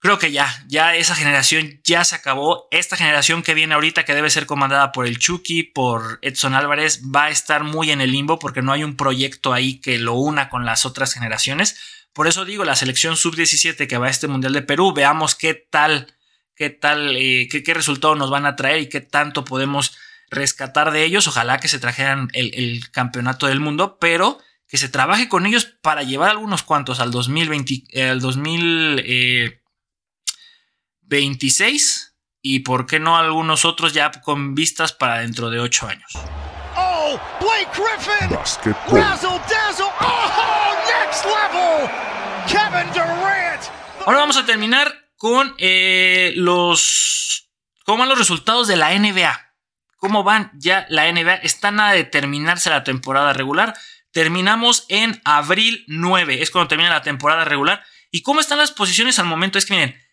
creo 0.00 0.18
que 0.18 0.32
ya, 0.32 0.64
ya 0.66 0.96
esa 0.96 1.14
generación 1.14 1.80
ya 1.84 2.04
se 2.04 2.16
acabó. 2.16 2.66
Esta 2.70 2.96
generación 2.96 3.42
que 3.42 3.54
viene 3.54 3.74
ahorita, 3.74 4.04
que 4.04 4.14
debe 4.14 4.30
ser 4.30 4.46
comandada 4.46 4.92
por 4.92 5.06
el 5.06 5.18
Chucky, 5.18 5.62
por 5.62 6.18
Edson 6.22 6.54
Álvarez, 6.54 7.02
va 7.04 7.26
a 7.26 7.30
estar 7.30 7.62
muy 7.62 7.90
en 7.90 8.00
el 8.00 8.10
limbo 8.10 8.38
porque 8.38 8.62
no 8.62 8.72
hay 8.72 8.82
un 8.82 8.96
proyecto 8.96 9.52
ahí 9.52 9.80
que 9.80 9.98
lo 9.98 10.14
una 10.14 10.48
con 10.48 10.64
las 10.64 10.86
otras 10.86 11.12
generaciones. 11.12 11.78
Por 12.12 12.26
eso 12.26 12.44
digo, 12.44 12.64
la 12.64 12.76
selección 12.76 13.16
sub-17 13.16 13.86
que 13.86 13.98
va 13.98 14.08
a 14.08 14.10
este 14.10 14.26
Mundial 14.26 14.54
de 14.54 14.62
Perú, 14.62 14.92
veamos 14.92 15.34
qué 15.34 15.54
tal, 15.54 16.14
qué 16.56 16.70
tal, 16.70 17.16
eh, 17.16 17.48
qué, 17.48 17.74
resultado 17.74 18.16
nos 18.16 18.30
van 18.30 18.46
a 18.46 18.56
traer 18.56 18.80
y 18.80 18.88
qué 18.88 19.00
tanto 19.00 19.44
podemos 19.44 19.96
rescatar 20.30 20.92
de 20.92 21.04
ellos. 21.04 21.28
Ojalá 21.28 21.58
que 21.58 21.68
se 21.68 21.78
trajeran 21.78 22.28
el, 22.32 22.90
campeonato 22.90 23.46
del 23.46 23.60
mundo, 23.60 23.98
pero 24.00 24.38
que 24.66 24.78
se 24.78 24.88
trabaje 24.88 25.28
con 25.28 25.46
ellos 25.46 25.66
para 25.82 26.02
llevar 26.04 26.30
algunos 26.30 26.62
cuantos 26.62 27.00
al 27.00 27.10
2020, 27.10 27.84
eh, 27.90 28.08
al 28.08 28.20
2000, 28.20 29.59
26 31.10 32.14
y 32.40 32.60
por 32.60 32.86
qué 32.86 33.00
no 33.00 33.18
algunos 33.18 33.64
otros 33.64 33.92
ya 33.92 34.10
con 34.22 34.54
vistas 34.54 34.92
para 34.92 35.18
dentro 35.18 35.50
de 35.50 35.60
8 35.60 35.88
años. 35.88 36.12
Oh, 36.76 37.20
Blake 37.40 37.70
Griffin. 37.74 38.30
Razzle 38.30 39.40
dazzle. 39.50 39.86
Oh, 40.00 40.74
next 40.86 41.24
level. 41.26 41.90
Kevin 42.46 42.92
Durant. 42.94 43.62
Ahora 44.06 44.20
vamos 44.20 44.36
a 44.36 44.46
terminar 44.46 45.10
con 45.16 45.54
eh, 45.58 46.32
los 46.36 47.50
cómo 47.84 47.98
van 47.98 48.08
los 48.08 48.18
resultados 48.18 48.68
de 48.68 48.76
la 48.76 48.96
NBA. 48.98 49.48
¿Cómo 49.96 50.22
van 50.22 50.50
ya 50.54 50.86
la 50.88 51.10
NBA? 51.12 51.34
Está 51.42 51.70
nada 51.70 51.92
de 51.92 52.04
terminarse 52.04 52.70
la 52.70 52.84
temporada 52.84 53.34
regular. 53.34 53.74
Terminamos 54.12 54.86
en 54.88 55.20
abril 55.24 55.84
9, 55.88 56.42
es 56.42 56.50
cuando 56.50 56.68
termina 56.68 56.90
la 56.90 57.02
temporada 57.02 57.44
regular. 57.44 57.84
¿Y 58.10 58.22
cómo 58.22 58.40
están 58.40 58.58
las 58.58 58.72
posiciones 58.72 59.18
al 59.18 59.26
momento? 59.26 59.58
Es 59.58 59.66
que 59.66 59.74
miren, 59.74 60.09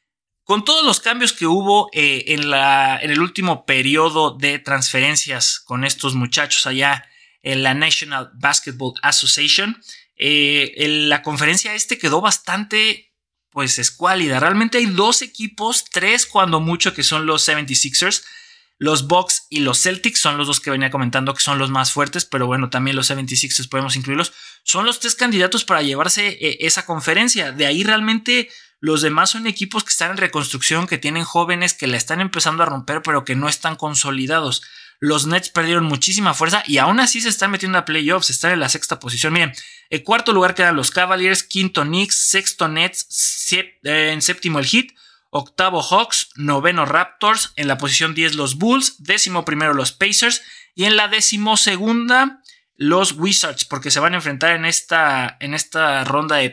con 0.48 0.64
todos 0.64 0.86
los 0.86 1.02
cambios 1.02 1.34
que 1.34 1.46
hubo 1.46 1.90
eh, 1.92 2.24
en, 2.28 2.50
la, 2.50 2.98
en 3.02 3.12
el 3.12 3.20
último 3.20 3.66
periodo 3.66 4.32
de 4.32 4.60
transferencias 4.60 5.60
con 5.60 5.84
estos 5.84 6.16
muchachos 6.16 6.66
allá 6.66 7.06
en 7.42 7.64
la 7.64 7.74
National 7.74 8.32
Basketball 8.34 8.94
Association, 9.02 9.78
eh, 10.16 10.74
la 11.10 11.22
conferencia 11.22 11.76
este 11.76 11.98
quedó 11.98 12.22
bastante 12.22 13.14
pues 13.50 13.78
escuálida. 13.78 14.40
Realmente 14.40 14.78
hay 14.78 14.86
dos 14.86 15.22
equipos, 15.22 15.84
tres 15.92 16.26
cuando 16.26 16.62
mucho, 16.62 16.94
que 16.94 17.04
son 17.04 17.26
los 17.26 17.46
76ers. 17.46 18.24
Los 18.78 19.08
Bucks 19.08 19.48
y 19.50 19.60
los 19.60 19.82
Celtics 19.82 20.22
son 20.22 20.38
los 20.38 20.48
dos 20.48 20.62
que 20.62 20.72
venía 20.72 20.92
comentando 20.92 21.34
que 21.34 21.42
son 21.42 21.58
los 21.58 21.72
más 21.72 21.92
fuertes, 21.92 22.24
pero 22.24 22.48
bueno, 22.48 22.70
también 22.70 22.96
los 22.96 23.12
76ers 23.12 23.68
podemos 23.68 23.98
incluirlos. 23.98 24.32
Son 24.64 24.86
los 24.86 25.02
tres 25.02 25.16
candidatos 25.16 25.66
para 25.66 25.82
llevarse 25.82 26.38
eh, 26.40 26.60
esa 26.62 26.86
conferencia. 26.86 27.52
De 27.52 27.66
ahí 27.66 27.84
realmente 27.84 28.50
los 28.80 29.02
demás 29.02 29.32
son 29.32 29.48
equipos 29.48 29.84
que 29.84 29.90
están 29.90 30.12
en 30.12 30.18
reconstrucción, 30.18 30.88
que 30.88 30.98
tienen 30.98 31.24
jóvenes 31.24 31.74
que 31.74 31.88
la 31.88 31.98
están 31.98 32.22
empezando 32.22 32.64
a 32.64 32.68
romper, 32.68 33.02
pero 33.02 33.26
que 33.26 33.36
no 33.36 33.50
están 33.50 33.76
consolidados. 33.76 34.62
Los 35.00 35.28
Nets 35.28 35.50
perdieron 35.50 35.86
muchísima 35.86 36.34
fuerza 36.34 36.64
y 36.66 36.78
aún 36.78 37.00
así 37.00 37.22
se 37.22 37.30
están 37.30 37.52
metiendo 37.52 37.78
a 37.78 37.86
playoffs, 37.86 38.30
están 38.30 38.52
en 38.52 38.60
la 38.60 38.70
sexta 38.70 39.00
posición. 39.00 39.34
Miren, 39.34 39.54
en 39.90 40.04
cuarto 40.04 40.34
lugar 40.34 40.56
quedan 40.56 40.76
los 40.76 40.92
Cavaliers, 40.92 41.44
quinto 41.44 41.84
Knicks, 41.84 42.16
sexto 42.16 42.68
Nets, 42.68 43.52
eh, 43.52 44.12
en 44.12 44.22
séptimo 44.22 44.60
el 44.60 44.66
Heat, 44.66 44.88
octavo 45.30 45.82
Hawks, 45.82 46.30
noveno 46.36 46.86
Raptors, 46.86 47.54
en 47.56 47.68
la 47.68 47.78
posición 47.78 48.16
10 48.16 48.36
los 48.36 48.56
Bulls, 48.56 48.96
décimo 49.00 49.46
primero 49.46 49.74
los 49.74 49.92
Pacers 49.92 50.42
y 50.74 50.86
en 50.86 50.96
la 50.96 51.08
décimo 51.08 51.58
segunda 51.58 52.42
los 52.76 53.14
Wizards, 53.14 53.66
porque 53.66 53.92
se 53.92 54.00
van 54.00 54.14
a 54.14 54.18
enfrentar 54.18 54.56
en 54.56 54.66
esta, 54.66 55.38
en 55.40 55.54
esta 55.54 56.04
ronda 56.04 56.38
de 56.38 56.52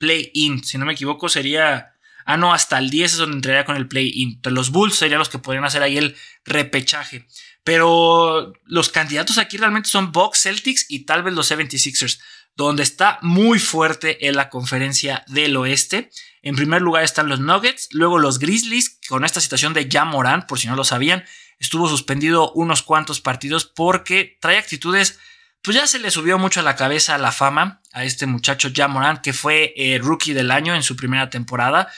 play-in. 0.00 0.56
Play 0.56 0.64
si 0.64 0.78
no 0.78 0.86
me 0.86 0.94
equivoco, 0.94 1.28
sería. 1.28 1.94
Ah, 2.26 2.36
no, 2.36 2.52
hasta 2.52 2.78
el 2.78 2.90
10 2.90 3.12
es 3.12 3.18
donde 3.18 3.36
entraría 3.36 3.64
con 3.64 3.76
el 3.76 3.88
play-in. 3.88 4.40
Los 4.44 4.70
Bulls 4.70 4.96
serían 4.96 5.20
los 5.20 5.28
que 5.28 5.38
podrían 5.38 5.64
hacer 5.64 5.82
ahí 5.82 5.96
el 5.96 6.16
repechaje. 6.44 7.26
Pero 7.64 8.52
los 8.64 8.88
candidatos 8.88 9.38
aquí 9.38 9.56
realmente 9.56 9.88
son 9.88 10.12
Bucks, 10.12 10.42
Celtics 10.42 10.86
y 10.88 11.04
tal 11.04 11.22
vez 11.22 11.34
los 11.34 11.50
76ers, 11.50 12.20
donde 12.56 12.82
está 12.82 13.18
muy 13.22 13.58
fuerte 13.58 14.26
en 14.28 14.36
la 14.36 14.48
conferencia 14.48 15.24
del 15.28 15.56
oeste. 15.56 16.10
En 16.42 16.56
primer 16.56 16.82
lugar 16.82 17.04
están 17.04 17.28
los 17.28 17.40
Nuggets, 17.40 17.88
luego 17.92 18.18
los 18.18 18.38
Grizzlies, 18.38 18.98
con 19.08 19.24
esta 19.24 19.40
situación 19.40 19.74
de 19.74 19.88
Jamorant, 19.90 20.46
por 20.46 20.58
si 20.58 20.68
no 20.68 20.76
lo 20.76 20.84
sabían, 20.84 21.24
estuvo 21.58 21.88
suspendido 21.88 22.52
unos 22.52 22.82
cuantos 22.82 23.20
partidos 23.20 23.66
porque 23.66 24.38
trae 24.40 24.56
actitudes 24.56 25.18
pues 25.62 25.76
ya 25.76 25.86
se 25.86 25.98
le 25.98 26.10
subió 26.10 26.38
mucho 26.38 26.60
a 26.60 26.62
la 26.62 26.76
cabeza 26.76 27.18
la 27.18 27.32
fama 27.32 27.82
a 27.92 28.04
este 28.04 28.26
muchacho 28.26 28.70
Jamorant, 28.74 29.20
que 29.20 29.32
fue 29.32 29.72
eh, 29.76 29.98
rookie 29.98 30.32
del 30.32 30.50
año 30.50 30.74
en 30.74 30.82
su 30.82 30.96
primera 30.96 31.28
temporada, 31.30 31.88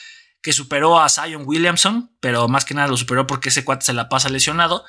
que 0.42 0.52
superó 0.52 1.00
a 1.00 1.08
Zion 1.08 1.42
Williamson, 1.46 2.10
pero 2.20 2.48
más 2.48 2.64
que 2.64 2.74
nada 2.74 2.88
lo 2.88 2.96
superó 2.96 3.26
porque 3.26 3.50
ese 3.50 3.64
cuate 3.64 3.86
se 3.86 3.92
la 3.92 4.08
pasa 4.08 4.28
lesionado. 4.28 4.84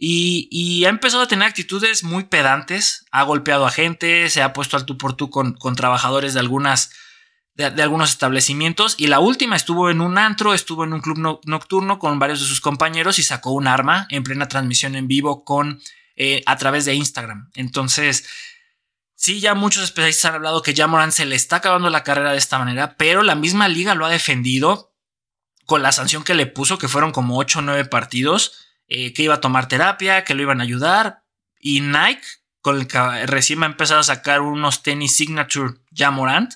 Y, 0.00 0.84
ha 0.84 0.90
empezado 0.90 1.24
a 1.24 1.28
tener 1.28 1.48
actitudes 1.48 2.04
muy 2.04 2.24
pedantes, 2.24 3.04
ha 3.10 3.24
golpeado 3.24 3.66
a 3.66 3.70
gente, 3.70 4.30
se 4.30 4.42
ha 4.42 4.52
puesto 4.52 4.76
al 4.76 4.86
tú 4.86 4.96
por 4.96 5.14
tú 5.14 5.28
con, 5.28 5.54
con 5.54 5.74
trabajadores 5.74 6.34
de 6.34 6.40
algunas 6.40 6.90
de, 7.58 7.82
algunos 7.82 8.10
establecimientos. 8.10 8.94
Y 8.96 9.08
la 9.08 9.18
última 9.18 9.56
estuvo 9.56 9.90
en 9.90 10.00
un 10.00 10.16
antro, 10.16 10.54
estuvo 10.54 10.84
en 10.84 10.92
un 10.92 11.00
club 11.00 11.40
nocturno 11.44 11.98
con 11.98 12.18
varios 12.18 12.40
de 12.40 12.46
sus 12.46 12.60
compañeros 12.60 13.18
y 13.18 13.22
sacó 13.22 13.50
un 13.50 13.66
arma 13.66 14.06
en 14.10 14.22
plena 14.22 14.48
transmisión 14.48 14.94
en 14.94 15.08
vivo 15.08 15.44
con 15.44 15.80
eh, 16.20 16.42
a 16.46 16.56
través 16.56 16.84
de 16.84 16.94
Instagram. 16.94 17.48
Entonces, 17.54 18.26
sí, 19.14 19.38
ya 19.38 19.54
muchos 19.54 19.84
especialistas 19.84 20.24
han 20.24 20.34
hablado 20.34 20.62
que 20.62 20.74
ya 20.74 20.88
Morán 20.88 21.12
se 21.12 21.24
le 21.26 21.36
está 21.36 21.56
acabando 21.56 21.90
la 21.90 22.02
carrera 22.02 22.32
de 22.32 22.38
esta 22.38 22.58
manera, 22.58 22.96
pero 22.96 23.22
la 23.22 23.36
misma 23.36 23.68
liga 23.68 23.94
lo 23.94 24.04
ha 24.04 24.10
defendido 24.10 24.92
con 25.64 25.80
la 25.80 25.92
sanción 25.92 26.24
que 26.24 26.34
le 26.34 26.46
puso, 26.46 26.76
que 26.76 26.88
fueron 26.88 27.12
como 27.12 27.38
8 27.38 27.60
o 27.60 27.62
9 27.62 27.84
partidos, 27.84 28.66
eh, 28.88 29.12
que 29.12 29.22
iba 29.22 29.34
a 29.34 29.40
tomar 29.40 29.68
terapia, 29.68 30.24
que 30.24 30.34
lo 30.34 30.42
iban 30.42 30.60
a 30.60 30.64
ayudar. 30.64 31.22
Y 31.60 31.82
Nike, 31.82 32.26
con 32.62 32.80
el 32.80 32.88
que 32.88 32.98
recién 33.26 33.62
ha 33.62 33.66
empezado 33.66 34.00
a 34.00 34.04
sacar 34.04 34.40
unos 34.40 34.82
tenis 34.82 35.16
Signature 35.16 35.74
Jamorant, 35.94 36.52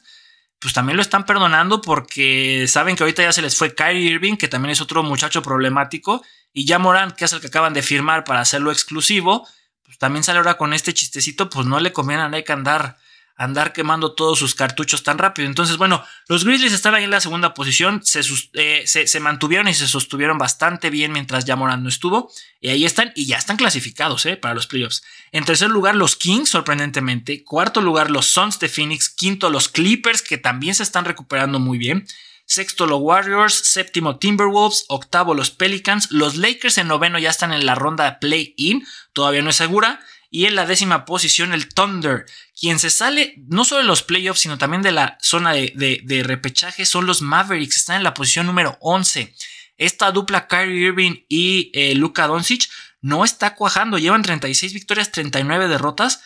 pues 0.62 0.72
también 0.72 0.96
lo 0.96 1.02
están 1.02 1.26
perdonando 1.26 1.80
porque 1.80 2.66
saben 2.68 2.94
que 2.94 3.02
ahorita 3.02 3.24
ya 3.24 3.32
se 3.32 3.42
les 3.42 3.56
fue 3.56 3.74
Kyrie 3.74 4.12
Irving, 4.12 4.36
que 4.36 4.46
también 4.46 4.70
es 4.70 4.80
otro 4.80 5.02
muchacho 5.02 5.42
problemático, 5.42 6.22
y 6.52 6.66
ya 6.66 6.78
Morán, 6.78 7.10
que 7.10 7.24
es 7.24 7.32
el 7.32 7.40
que 7.40 7.48
acaban 7.48 7.74
de 7.74 7.82
firmar 7.82 8.22
para 8.22 8.40
hacerlo 8.40 8.70
exclusivo, 8.70 9.44
pues 9.82 9.98
también 9.98 10.22
sale 10.22 10.38
ahora 10.38 10.54
con 10.54 10.72
este 10.72 10.94
chistecito, 10.94 11.50
pues 11.50 11.66
no 11.66 11.80
le 11.80 11.92
conviene 11.92 12.22
a 12.22 12.28
Nike 12.28 12.52
andar, 12.52 12.96
andar 13.36 13.72
quemando 13.72 14.14
todos 14.14 14.38
sus 14.38 14.54
cartuchos 14.54 15.02
tan 15.02 15.18
rápido. 15.18 15.48
Entonces, 15.48 15.76
bueno, 15.76 16.04
los 16.28 16.44
Grizzlies 16.44 16.72
están 16.72 16.94
ahí 16.94 17.04
en 17.04 17.10
la 17.10 17.20
segunda 17.20 17.54
posición, 17.54 18.00
se, 18.04 18.20
eh, 18.54 18.84
se, 18.86 19.20
mantuvieron 19.20 19.68
y 19.68 19.74
se 19.74 19.88
sostuvieron 19.88 20.38
bastante 20.38 20.90
bien 20.90 21.12
mientras 21.12 21.44
ya 21.44 21.56
Morán 21.56 21.82
no 21.82 21.88
estuvo, 21.88 22.30
y 22.60 22.68
ahí 22.68 22.84
están, 22.84 23.12
y 23.14 23.26
ya 23.26 23.36
están 23.36 23.56
clasificados 23.56 24.26
eh, 24.26 24.36
para 24.36 24.54
los 24.54 24.66
playoffs. 24.66 25.02
En 25.32 25.44
tercer 25.44 25.70
lugar, 25.70 25.94
los 25.96 26.16
Kings, 26.16 26.50
sorprendentemente. 26.50 27.44
Cuarto 27.44 27.80
lugar, 27.80 28.10
los 28.10 28.26
Suns 28.26 28.58
de 28.58 28.68
Phoenix. 28.68 29.08
Quinto, 29.08 29.50
los 29.50 29.68
Clippers, 29.68 30.22
que 30.22 30.38
también 30.38 30.74
se 30.74 30.82
están 30.82 31.04
recuperando 31.04 31.58
muy 31.58 31.78
bien. 31.78 32.06
Sexto 32.44 32.86
los 32.86 33.00
Warriors, 33.00 33.54
séptimo 33.54 34.18
Timberwolves, 34.18 34.84
octavo 34.88 35.34
los 35.34 35.50
Pelicans, 35.50 36.10
los 36.10 36.36
Lakers 36.36 36.76
en 36.78 36.88
noveno 36.88 37.18
ya 37.18 37.30
están 37.30 37.52
en 37.52 37.64
la 37.64 37.74
ronda 37.74 38.04
de 38.04 38.16
play-in, 38.20 38.84
todavía 39.12 39.42
no 39.42 39.50
es 39.50 39.56
segura, 39.56 40.00
y 40.32 40.46
en 40.46 40.56
la 40.56 40.66
décima 40.66 41.04
posición 41.04 41.52
el 41.52 41.68
Thunder, 41.68 42.24
quien 42.58 42.78
se 42.78 42.90
sale 42.90 43.34
no 43.46 43.64
solo 43.64 43.82
de 43.82 43.86
los 43.86 44.02
playoffs, 44.02 44.40
sino 44.40 44.56
también 44.58 44.80
de 44.82 44.90
la 44.90 45.18
zona 45.20 45.52
de, 45.52 46.22
repechaje 46.26 46.86
son 46.86 47.06
los 47.06 47.20
Mavericks, 47.20 47.76
están 47.76 47.98
en 47.98 48.02
la 48.02 48.14
posición 48.14 48.46
número 48.46 48.78
11. 48.80 49.34
Esta 49.76 50.10
dupla 50.10 50.48
Kyrie 50.48 50.88
Irving 50.88 51.24
y 51.28 51.70
eh, 51.74 51.94
Luka 51.94 52.26
Doncic 52.26 52.68
no 53.02 53.24
está 53.24 53.54
cuajando, 53.54 53.98
llevan 53.98 54.22
36 54.22 54.72
victorias, 54.72 55.12
39 55.12 55.68
derrotas 55.68 56.22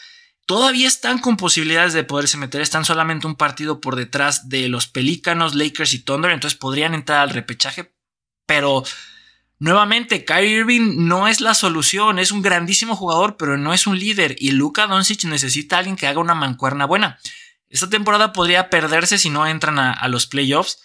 todavía 0.46 0.86
están 0.86 1.18
con 1.18 1.36
posibilidades 1.36 1.92
de 1.92 2.04
poderse 2.04 2.38
meter. 2.38 2.60
Están 2.60 2.84
solamente 2.84 3.26
un 3.26 3.34
partido 3.34 3.80
por 3.80 3.96
detrás 3.96 4.48
de 4.48 4.68
los 4.68 4.86
Pelícanos, 4.86 5.54
Lakers 5.54 5.92
y 5.92 5.98
Thunder. 5.98 6.30
Entonces 6.30 6.56
podrían 6.56 6.94
entrar 6.94 7.18
al 7.20 7.30
repechaje. 7.30 7.92
Pero 8.46 8.84
nuevamente, 9.58 10.24
Kyrie 10.24 10.58
Irving 10.58 11.06
no 11.06 11.28
es 11.28 11.40
la 11.40 11.54
solución. 11.54 12.18
Es 12.18 12.30
un 12.32 12.42
grandísimo 12.42 12.96
jugador, 12.96 13.36
pero 13.36 13.56
no 13.56 13.72
es 13.72 13.86
un 13.86 13.98
líder. 13.98 14.36
Y 14.38 14.52
Luka 14.52 14.86
Doncic 14.86 15.24
necesita 15.24 15.76
a 15.76 15.78
alguien 15.80 15.96
que 15.96 16.06
haga 16.06 16.20
una 16.20 16.34
mancuerna 16.34 16.86
buena. 16.86 17.18
Esta 17.68 17.88
temporada 17.88 18.32
podría 18.32 18.70
perderse 18.70 19.18
si 19.18 19.30
no 19.30 19.46
entran 19.46 19.78
a 19.78 20.08
los 20.08 20.26
playoffs 20.26 20.78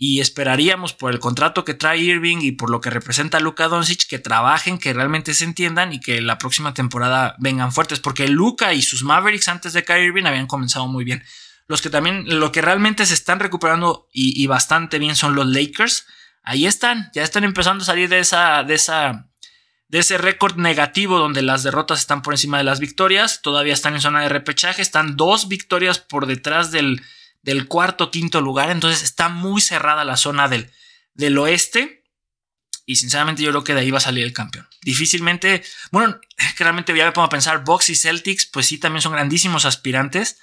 y 0.00 0.20
esperaríamos 0.20 0.92
por 0.92 1.12
el 1.12 1.18
contrato 1.18 1.64
que 1.64 1.74
trae 1.74 1.98
Irving 1.98 2.38
y 2.40 2.52
por 2.52 2.70
lo 2.70 2.80
que 2.80 2.88
representa 2.88 3.40
Luka 3.40 3.66
Doncic 3.66 4.06
que 4.06 4.20
trabajen, 4.20 4.78
que 4.78 4.92
realmente 4.92 5.34
se 5.34 5.44
entiendan 5.44 5.92
y 5.92 5.98
que 5.98 6.20
la 6.20 6.38
próxima 6.38 6.72
temporada 6.72 7.34
vengan 7.40 7.72
fuertes, 7.72 7.98
porque 7.98 8.28
Luka 8.28 8.74
y 8.74 8.82
sus 8.82 9.02
Mavericks 9.02 9.48
antes 9.48 9.72
de 9.72 9.84
Kyrie 9.84 10.06
Irving 10.06 10.26
habían 10.26 10.46
comenzado 10.46 10.86
muy 10.86 11.04
bien. 11.04 11.24
Los 11.66 11.82
que 11.82 11.90
también, 11.90 12.38
lo 12.38 12.52
que 12.52 12.62
realmente 12.62 13.04
se 13.06 13.14
están 13.14 13.40
recuperando 13.40 14.06
y, 14.12 14.46
bastante 14.46 15.00
bien 15.00 15.16
son 15.16 15.34
los 15.34 15.46
Lakers. 15.46 16.06
Ahí 16.42 16.66
están, 16.66 17.10
ya 17.14 17.22
están 17.22 17.44
empezando 17.44 17.82
a 17.82 17.86
salir 17.86 18.08
de 18.08 18.20
esa, 18.20 18.64
de 18.64 18.74
esa, 18.74 19.28
de 19.88 19.98
ese 19.98 20.18
récord 20.18 20.56
negativo 20.56 21.18
donde 21.18 21.42
las 21.42 21.62
derrotas 21.62 22.00
están 22.00 22.22
por 22.22 22.34
encima 22.34 22.58
de 22.58 22.64
las 22.64 22.80
victorias. 22.80 23.42
Todavía 23.42 23.74
están 23.74 23.94
en 23.94 24.00
zona 24.00 24.22
de 24.22 24.28
repechaje, 24.28 24.82
están 24.82 25.16
dos 25.16 25.48
victorias 25.48 25.98
por 25.98 26.26
detrás 26.26 26.70
del, 26.70 27.02
del 27.42 27.68
cuarto 27.68 28.10
quinto 28.10 28.40
lugar. 28.40 28.70
Entonces 28.70 29.02
está 29.02 29.28
muy 29.28 29.60
cerrada 29.60 30.04
la 30.04 30.16
zona 30.16 30.48
del, 30.48 30.70
del 31.14 31.36
oeste. 31.38 32.04
Y 32.86 32.96
sinceramente 32.96 33.42
yo 33.42 33.50
creo 33.50 33.64
que 33.64 33.74
de 33.74 33.80
ahí 33.80 33.90
va 33.90 33.98
a 33.98 34.00
salir 34.00 34.24
el 34.24 34.32
campeón. 34.32 34.66
Difícilmente, 34.80 35.62
bueno, 35.90 36.18
realmente 36.58 36.96
ya 36.96 37.04
me 37.04 37.12
pongo 37.12 37.26
a 37.26 37.30
pensar, 37.30 37.64
Box 37.64 37.90
y 37.90 37.94
Celtics, 37.94 38.46
pues 38.46 38.66
sí, 38.66 38.78
también 38.78 39.02
son 39.02 39.12
grandísimos 39.12 39.66
aspirantes. 39.66 40.38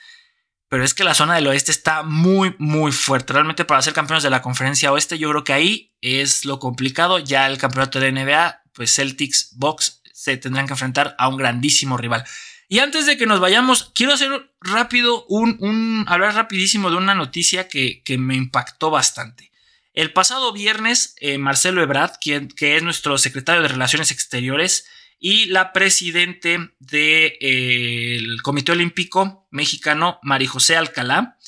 Pero 0.75 0.83
es 0.83 0.93
que 0.93 1.05
la 1.05 1.13
zona 1.13 1.35
del 1.35 1.47
oeste 1.47 1.71
está 1.71 2.03
muy, 2.03 2.53
muy 2.57 2.91
fuerte. 2.91 3.31
Realmente 3.31 3.63
para 3.63 3.81
ser 3.81 3.93
campeones 3.93 4.23
de 4.23 4.29
la 4.29 4.41
conferencia 4.41 4.91
oeste, 4.91 5.17
yo 5.17 5.29
creo 5.29 5.45
que 5.45 5.53
ahí 5.53 5.93
es 6.01 6.43
lo 6.43 6.59
complicado. 6.59 7.17
Ya 7.17 7.47
el 7.47 7.57
campeonato 7.57 7.97
de 7.97 8.11
la 8.11 8.21
NBA, 8.21 8.63
pues 8.73 8.93
Celtics, 8.93 9.51
Box 9.53 10.01
se 10.11 10.35
tendrán 10.35 10.67
que 10.67 10.73
enfrentar 10.73 11.15
a 11.17 11.29
un 11.29 11.38
grandísimo 11.38 11.95
rival. 11.95 12.25
Y 12.67 12.79
antes 12.79 13.05
de 13.05 13.15
que 13.15 13.25
nos 13.25 13.39
vayamos, 13.39 13.93
quiero 13.95 14.11
hacer 14.11 14.51
rápido 14.59 15.25
un, 15.29 16.03
hablar 16.09 16.35
rapidísimo 16.35 16.89
de 16.89 16.97
una 16.97 17.15
noticia 17.15 17.69
que, 17.69 18.03
me 18.19 18.35
impactó 18.35 18.89
bastante. 18.89 19.53
El 19.93 20.11
pasado 20.11 20.51
viernes, 20.51 21.15
eh, 21.21 21.38
Marcelo 21.38 21.83
Ebrard, 21.83 22.17
quien, 22.19 22.49
que 22.49 22.75
es 22.75 22.83
nuestro 22.83 23.17
secretario 23.17 23.61
de 23.61 23.69
Relaciones 23.69 24.11
Exteriores 24.11 24.88
y 25.27 25.47
la 25.47 25.73
presidente 25.73 26.75
del 26.77 27.33
eh, 27.39 28.23
Comité 28.43 28.73
Olímpico 28.73 29.47
Mexicano, 29.49 30.19
María 30.21 30.47
José 30.47 30.77
Alcalá, 30.77 31.39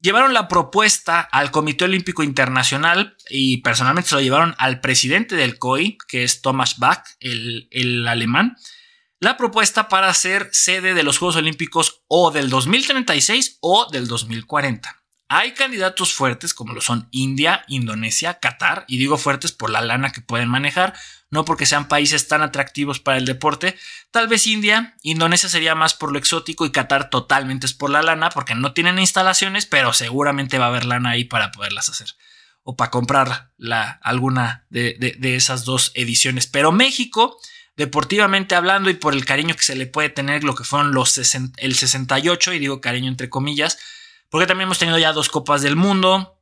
llevaron 0.00 0.32
la 0.32 0.48
propuesta 0.48 1.20
al 1.20 1.50
Comité 1.50 1.84
Olímpico 1.84 2.22
Internacional 2.22 3.18
y 3.28 3.58
personalmente 3.58 4.08
se 4.08 4.14
lo 4.14 4.22
llevaron 4.22 4.54
al 4.56 4.80
presidente 4.80 5.36
del 5.36 5.58
COI, 5.58 5.98
que 6.08 6.24
es 6.24 6.40
Thomas 6.40 6.78
Bach, 6.78 7.04
el, 7.20 7.68
el 7.70 8.08
alemán, 8.08 8.56
la 9.20 9.36
propuesta 9.36 9.90
para 9.90 10.14
ser 10.14 10.48
sede 10.52 10.94
de 10.94 11.02
los 11.02 11.18
Juegos 11.18 11.36
Olímpicos 11.36 12.02
o 12.08 12.30
del 12.30 12.48
2036 12.48 13.58
o 13.60 13.90
del 13.90 14.08
2040. 14.08 15.04
Hay 15.28 15.52
candidatos 15.52 16.14
fuertes 16.14 16.54
como 16.54 16.74
lo 16.74 16.80
son 16.80 17.08
India, 17.10 17.64
Indonesia, 17.68 18.38
Qatar, 18.38 18.84
y 18.88 18.98
digo 18.98 19.18
fuertes 19.18 19.52
por 19.52 19.68
la 19.68 19.80
lana 19.80 20.12
que 20.12 20.20
pueden 20.20 20.48
manejar, 20.48 20.94
no 21.34 21.44
porque 21.44 21.66
sean 21.66 21.88
países 21.88 22.28
tan 22.28 22.40
atractivos 22.40 23.00
para 23.00 23.18
el 23.18 23.26
deporte. 23.26 23.76
Tal 24.10 24.28
vez 24.28 24.46
India, 24.46 24.96
Indonesia 25.02 25.50
sería 25.50 25.74
más 25.74 25.92
por 25.92 26.12
lo 26.12 26.18
exótico 26.18 26.64
y 26.64 26.72
Qatar 26.72 27.10
totalmente 27.10 27.66
es 27.66 27.74
por 27.74 27.90
la 27.90 28.00
lana 28.00 28.30
porque 28.30 28.54
no 28.54 28.72
tienen 28.72 28.98
instalaciones, 28.98 29.66
pero 29.66 29.92
seguramente 29.92 30.58
va 30.58 30.66
a 30.66 30.68
haber 30.68 30.86
lana 30.86 31.10
ahí 31.10 31.24
para 31.24 31.52
poderlas 31.52 31.90
hacer 31.90 32.14
o 32.62 32.76
para 32.76 32.90
comprar 32.90 33.50
la, 33.58 33.90
alguna 34.02 34.64
de, 34.70 34.94
de 35.18 35.36
esas 35.36 35.66
dos 35.66 35.92
ediciones. 35.94 36.46
Pero 36.46 36.72
México 36.72 37.38
deportivamente 37.76 38.54
hablando 38.54 38.88
y 38.90 38.94
por 38.94 39.14
el 39.14 39.24
cariño 39.24 39.54
que 39.54 39.62
se 39.62 39.76
le 39.76 39.86
puede 39.86 40.08
tener 40.08 40.44
lo 40.44 40.54
que 40.54 40.64
fueron 40.64 40.92
los 40.92 41.18
el 41.18 41.74
68, 41.74 42.52
y 42.52 42.58
digo 42.58 42.80
cariño 42.80 43.08
entre 43.08 43.28
comillas, 43.28 43.78
porque 44.30 44.46
también 44.46 44.68
hemos 44.68 44.78
tenido 44.78 44.98
ya 44.98 45.12
dos 45.12 45.28
copas 45.28 45.62
del 45.62 45.76
mundo, 45.76 46.38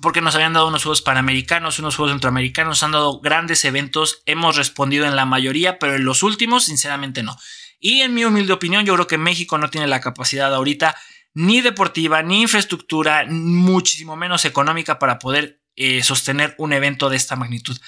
porque 0.00 0.20
nos 0.20 0.34
habían 0.34 0.52
dado 0.52 0.68
unos 0.68 0.84
juegos 0.84 1.02
panamericanos, 1.02 1.78
unos 1.78 1.96
juegos 1.96 2.12
centroamericanos, 2.12 2.70
nos 2.70 2.82
han 2.82 2.92
dado 2.92 3.20
grandes 3.20 3.64
eventos, 3.64 4.22
hemos 4.26 4.56
respondido 4.56 5.06
en 5.06 5.16
la 5.16 5.26
mayoría, 5.26 5.78
pero 5.78 5.96
en 5.96 6.04
los 6.04 6.22
últimos 6.22 6.64
sinceramente 6.64 7.22
no. 7.22 7.36
Y 7.78 8.00
en 8.00 8.14
mi 8.14 8.24
humilde 8.24 8.52
opinión 8.52 8.86
yo 8.86 8.94
creo 8.94 9.06
que 9.06 9.18
México 9.18 9.58
no 9.58 9.68
tiene 9.68 9.86
la 9.86 10.00
capacidad 10.00 10.54
ahorita 10.54 10.96
ni 11.34 11.60
deportiva, 11.60 12.22
ni 12.22 12.42
infraestructura, 12.42 13.26
muchísimo 13.28 14.16
menos 14.16 14.44
económica 14.44 14.98
para 14.98 15.18
poder 15.18 15.62
eh, 15.76 16.02
sostener 16.02 16.54
un 16.58 16.72
evento 16.72 17.10
de 17.10 17.16
esta 17.16 17.36
magnitud. 17.36 17.78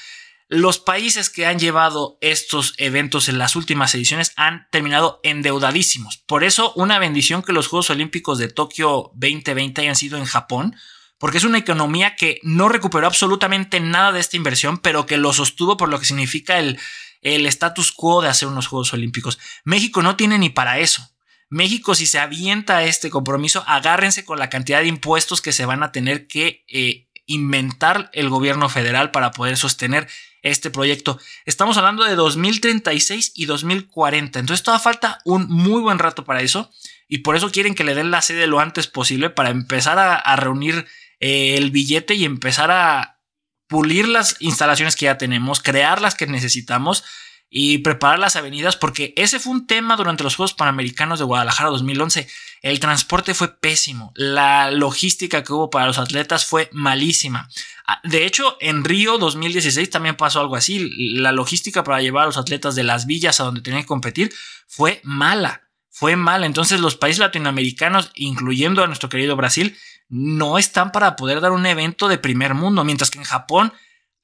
Los 0.49 0.79
países 0.79 1.31
que 1.31 1.47
han 1.47 1.59
llevado 1.59 2.19
estos 2.21 2.75
eventos 2.77 3.29
en 3.29 3.38
las 3.38 3.57
últimas 3.57 3.95
ediciones 3.95 4.33
han 4.37 4.69
terminado 4.71 5.21
endeudadísimos. 5.23 6.19
Por 6.27 6.45
eso, 6.45 6.73
una 6.77 6.99
bendición 6.99 7.43
que 7.43 7.53
los 7.53 7.67
Juegos 7.67 7.90
Olímpicos 7.90 8.38
de 8.38 8.49
Tokio 8.49 9.11
2020 9.14 9.81
hayan 9.81 9.97
sido 9.97 10.19
en 10.19 10.27
Japón, 10.27 10.77
porque 11.18 11.38
es 11.38 11.44
una 11.44 11.59
economía 11.59 12.16
que 12.16 12.40
no 12.42 12.68
recuperó 12.68 13.07
absolutamente 13.07 13.81
nada 13.81 14.12
de 14.12 14.20
esta 14.20 14.37
inversión, 14.37 14.79
pero 14.79 15.07
que 15.07 15.16
lo 15.16 15.33
sostuvo 15.33 15.77
por 15.77 15.88
lo 15.88 15.98
que 15.98 16.07
significa 16.07 16.59
el, 16.59 16.79
el 17.22 17.46
status 17.46 17.92
quo 17.92 18.22
de 18.22 18.29
hacer 18.29 18.48
unos 18.48 18.66
Juegos 18.66 18.92
Olímpicos. 18.92 19.38
México 19.64 20.03
no 20.03 20.16
tiene 20.16 20.38
ni 20.38 20.50
para 20.50 20.79
eso. 20.79 21.11
México, 21.50 21.94
si 21.94 22.07
se 22.07 22.18
avienta 22.18 22.79
a 22.79 22.85
este 22.85 23.11
compromiso, 23.11 23.62
agárrense 23.66 24.24
con 24.24 24.38
la 24.38 24.50
cantidad 24.50 24.81
de 24.81 24.88
impuestos 24.88 25.40
que 25.40 25.53
se 25.53 25.66
van 25.66 25.83
a 25.83 25.92
tener 25.92 26.27
que 26.27 26.64
eh, 26.68 27.09
inventar 27.27 28.11
el 28.12 28.29
gobierno 28.29 28.68
federal 28.68 29.11
para 29.11 29.31
poder 29.31 29.57
sostener 29.57 30.09
este 30.42 30.70
proyecto. 30.70 31.18
Estamos 31.46 31.77
hablando 31.79 32.05
de 32.05 32.14
2036 32.14 33.33
y 33.35 33.46
2040. 33.46 34.38
Entonces 34.38 34.62
todavía 34.62 34.85
falta 34.85 35.18
un 35.24 35.48
muy 35.48 35.81
buen 35.81 35.98
rato 35.98 36.24
para 36.24 36.42
eso. 36.42 36.70
Y 37.09 37.18
por 37.18 37.37
eso 37.37 37.50
quieren 37.50 37.74
que 37.74 37.85
le 37.85 37.94
den 37.94 38.11
la 38.11 38.22
sede 38.22 38.46
lo 38.46 38.61
antes 38.61 38.87
posible 38.87 39.31
para 39.31 39.50
empezar 39.50 39.98
a, 39.98 40.37
reunir 40.37 40.87
eh, 41.26 41.56
el 41.56 41.70
billete 41.70 42.12
y 42.16 42.26
empezar 42.26 42.70
a 42.70 43.18
pulir 43.66 44.06
las 44.06 44.37
instalaciones 44.40 44.94
que 44.94 45.06
ya 45.06 45.16
tenemos, 45.16 45.62
crear 45.62 46.02
las 46.02 46.14
que 46.14 46.26
necesitamos 46.26 47.02
y 47.48 47.78
preparar 47.78 48.18
las 48.18 48.37
avenidas, 48.37 48.76
porque 48.76 49.14
ese 49.16 49.40
fue 49.40 49.54
un 49.54 49.66
tema 49.66 49.96
durante 49.96 50.22
los 50.22 50.37
Juegos 50.37 50.52
Panamericanos 50.52 51.18
de 51.18 51.24
Guadalajara 51.24 51.70
2011. 51.70 52.28
El 52.60 52.78
transporte 52.78 53.32
fue 53.32 53.58
pésimo, 53.58 54.12
la 54.14 54.70
logística 54.70 55.42
que 55.42 55.54
hubo 55.54 55.70
para 55.70 55.87
los 55.87 55.96
atletas 55.96 56.44
fue 56.44 56.68
malísima. 56.72 57.48
Ah, 57.87 58.02
de 58.04 58.26
hecho, 58.26 58.58
en 58.60 58.84
Río 58.84 59.16
2016 59.16 59.88
también 59.88 60.16
pasó 60.18 60.40
algo 60.40 60.56
así. 60.56 60.90
La 61.16 61.32
logística 61.32 61.84
para 61.84 62.02
llevar 62.02 62.24
a 62.24 62.26
los 62.26 62.37
atletas 62.37 62.74
de 62.74 62.84
las 62.84 63.06
villas 63.06 63.40
a 63.40 63.44
donde 63.44 63.62
tenían 63.62 63.84
que 63.84 63.88
competir 63.88 64.30
fue 64.68 65.00
mala, 65.04 65.70
fue 65.88 66.16
mala. 66.16 66.44
Entonces 66.44 66.80
los 66.80 66.96
países 66.96 67.20
latinoamericanos, 67.20 68.10
incluyendo 68.14 68.84
a 68.84 68.88
nuestro 68.88 69.08
querido 69.08 69.37
Brasil, 69.37 69.74
no 70.16 70.59
están 70.59 70.92
para 70.92 71.16
poder 71.16 71.40
dar 71.40 71.53
un 71.53 71.66
evento 71.66 72.09
de 72.09 72.18
primer 72.18 72.55
mundo, 72.55 72.85
mientras 72.85 73.11
que 73.11 73.18
en 73.18 73.24
Japón 73.24 73.72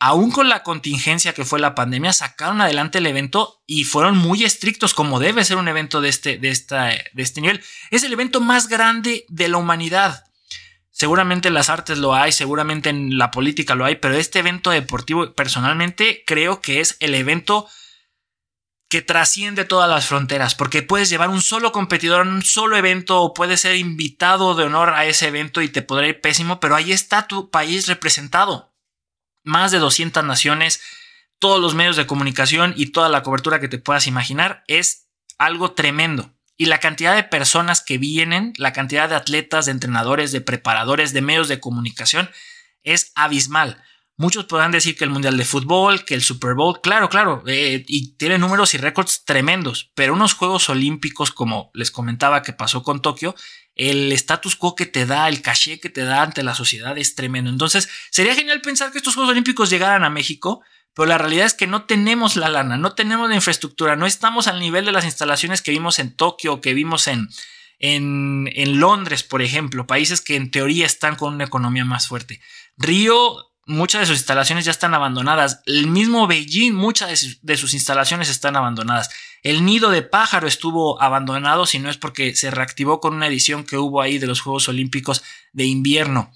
aún 0.00 0.31
con 0.31 0.48
la 0.48 0.62
contingencia 0.62 1.35
que 1.35 1.44
fue 1.44 1.61
la 1.61 1.74
pandemia, 1.74 2.12
sacaron 2.12 2.61
adelante 2.61 2.98
el 2.98 3.07
evento 3.07 3.62
y 3.66 3.85
fueron 3.85 4.16
muy 4.16 4.44
estrictos, 4.44 4.94
como 4.94 5.20
debe 5.20 5.44
ser 5.44 5.59
un 5.59 5.68
evento 5.68 6.00
de 6.00 6.09
este, 6.09 6.38
de 6.38 6.48
esta, 6.48 6.87
de 6.87 7.22
este 7.22 7.42
nivel. 7.42 7.62
Es 7.90 8.03
el 8.03 8.12
evento 8.12 8.40
más 8.40 8.68
grande 8.68 9.26
de 9.29 9.48
la 9.48 9.59
humanidad. 9.59 10.24
Seguramente 10.90 11.48
en 11.48 11.55
las 11.55 11.68
artes 11.68 11.98
lo 11.98 12.14
hay, 12.14 12.33
seguramente 12.33 12.88
en 12.88 13.18
la 13.18 13.31
política 13.31 13.74
lo 13.74 13.85
hay, 13.85 13.96
pero 13.96 14.16
este 14.16 14.38
evento 14.38 14.70
deportivo 14.70 15.35
personalmente 15.35 16.24
creo 16.26 16.62
que 16.62 16.81
es 16.81 16.96
el 17.00 17.14
evento 17.14 17.68
que 18.90 19.03
trasciende 19.03 19.64
todas 19.64 19.88
las 19.88 20.07
fronteras, 20.07 20.57
porque 20.57 20.83
puedes 20.83 21.09
llevar 21.09 21.31
un 21.31 21.40
solo 21.40 21.70
competidor 21.70 22.26
en 22.26 22.33
un 22.33 22.42
solo 22.42 22.76
evento 22.76 23.22
o 23.22 23.33
puedes 23.33 23.61
ser 23.61 23.76
invitado 23.76 24.57
de 24.57 24.64
honor 24.64 24.90
a 24.90 25.07
ese 25.07 25.29
evento 25.29 25.62
y 25.62 25.68
te 25.68 25.81
podrá 25.81 26.09
ir 26.09 26.20
pésimo, 26.20 26.59
pero 26.59 26.74
ahí 26.74 26.90
está 26.90 27.29
tu 27.29 27.50
país 27.50 27.87
representado 27.87 28.74
más 29.44 29.70
de 29.70 29.79
200 29.79 30.24
naciones, 30.24 30.81
todos 31.38 31.61
los 31.61 31.74
medios 31.74 31.96
de 31.96 32.07
comunicación 32.07 32.74
y 32.76 32.87
toda 32.87 33.09
la 33.09 33.22
cobertura 33.22 33.61
que 33.61 33.68
te 33.68 33.79
puedas 33.79 34.09
imaginar 34.09 34.64
es 34.66 35.09
algo 35.38 35.72
tremendo. 35.72 36.35
Y 36.57 36.66
la 36.66 36.81
cantidad 36.81 37.14
de 37.14 37.22
personas 37.22 37.83
que 37.83 37.96
vienen, 37.96 38.53
la 38.57 38.72
cantidad 38.72 39.09
de 39.09 39.14
atletas, 39.14 39.66
de 39.66 39.72
entrenadores, 39.72 40.33
de 40.33 40.40
preparadores, 40.40 41.14
de 41.14 41.22
medios 41.22 41.48
de 41.48 41.61
comunicación 41.61 42.29
es 42.83 43.12
abismal. 43.14 43.83
Muchos 44.20 44.44
podrán 44.44 44.70
decir 44.70 44.98
que 44.98 45.04
el 45.04 45.09
Mundial 45.09 45.38
de 45.38 45.46
Fútbol, 45.46 46.04
que 46.04 46.12
el 46.12 46.20
Super 46.20 46.52
Bowl, 46.52 46.83
claro, 46.83 47.09
claro, 47.09 47.42
eh, 47.46 47.87
y 47.88 48.18
tiene 48.18 48.37
números 48.37 48.74
y 48.74 48.76
récords 48.76 49.24
tremendos, 49.24 49.92
pero 49.94 50.12
unos 50.12 50.35
Juegos 50.35 50.68
Olímpicos, 50.68 51.30
como 51.30 51.70
les 51.72 51.90
comentaba 51.90 52.42
que 52.42 52.52
pasó 52.52 52.83
con 52.83 53.00
Tokio, 53.00 53.35
el 53.74 54.12
status 54.12 54.56
quo 54.56 54.74
que 54.74 54.85
te 54.85 55.06
da, 55.06 55.26
el 55.26 55.40
caché 55.40 55.80
que 55.80 55.88
te 55.88 56.04
da 56.04 56.20
ante 56.20 56.42
la 56.42 56.54
sociedad 56.54 56.98
es 56.98 57.14
tremendo. 57.14 57.50
Entonces, 57.50 57.88
sería 58.11 58.35
genial 58.35 58.61
pensar 58.61 58.92
que 58.92 58.98
estos 58.98 59.14
Juegos 59.14 59.30
Olímpicos 59.30 59.70
llegaran 59.70 60.04
a 60.04 60.11
México, 60.11 60.61
pero 60.92 61.06
la 61.06 61.16
realidad 61.16 61.46
es 61.46 61.54
que 61.54 61.66
no 61.66 61.87
tenemos 61.87 62.37
la 62.37 62.50
lana, 62.50 62.76
no 62.76 62.94
tenemos 62.94 63.26
la 63.26 63.37
infraestructura, 63.37 63.96
no 63.96 64.04
estamos 64.04 64.48
al 64.48 64.61
nivel 64.61 64.85
de 64.85 64.92
las 64.92 65.06
instalaciones 65.06 65.62
que 65.62 65.70
vimos 65.70 65.98
en 65.98 66.14
Tokio, 66.14 66.61
que 66.61 66.74
vimos 66.74 67.06
en, 67.06 67.30
en, 67.78 68.50
en 68.52 68.80
Londres, 68.80 69.22
por 69.22 69.40
ejemplo, 69.40 69.87
países 69.87 70.20
que 70.20 70.37
en 70.37 70.50
teoría 70.50 70.85
están 70.85 71.16
con 71.16 71.33
una 71.33 71.44
economía 71.44 71.87
más 71.87 72.06
fuerte. 72.06 72.42
Río 72.76 73.49
muchas 73.66 74.01
de 74.01 74.07
sus 74.07 74.16
instalaciones 74.16 74.64
ya 74.64 74.70
están 74.70 74.94
abandonadas. 74.94 75.62
El 75.66 75.87
mismo 75.87 76.27
Beijing, 76.27 76.73
muchas 76.75 77.38
de 77.42 77.57
sus, 77.57 77.75
instalaciones 77.75 78.29
están 78.29 78.57
abandonadas. 78.57 79.11
El 79.42 79.64
nido 79.64 79.90
de 79.90 80.03
pájaro 80.03 80.46
estuvo 80.46 81.01
abandonado, 81.01 81.66
si 81.66 81.79
no 81.79 81.90
es 81.90 81.96
porque 81.96 82.35
se 82.35 82.51
reactivó 82.51 83.01
con 83.01 83.14
una 83.14 83.27
edición 83.27 83.64
que 83.64 83.79
hubo 83.79 84.03
ahí 84.03 84.18
de 84.18 84.27
los 84.27 84.40
Juegos 84.40 84.68
Olímpicos 84.68 85.23
de 85.53 85.64
invierno. 85.64 86.33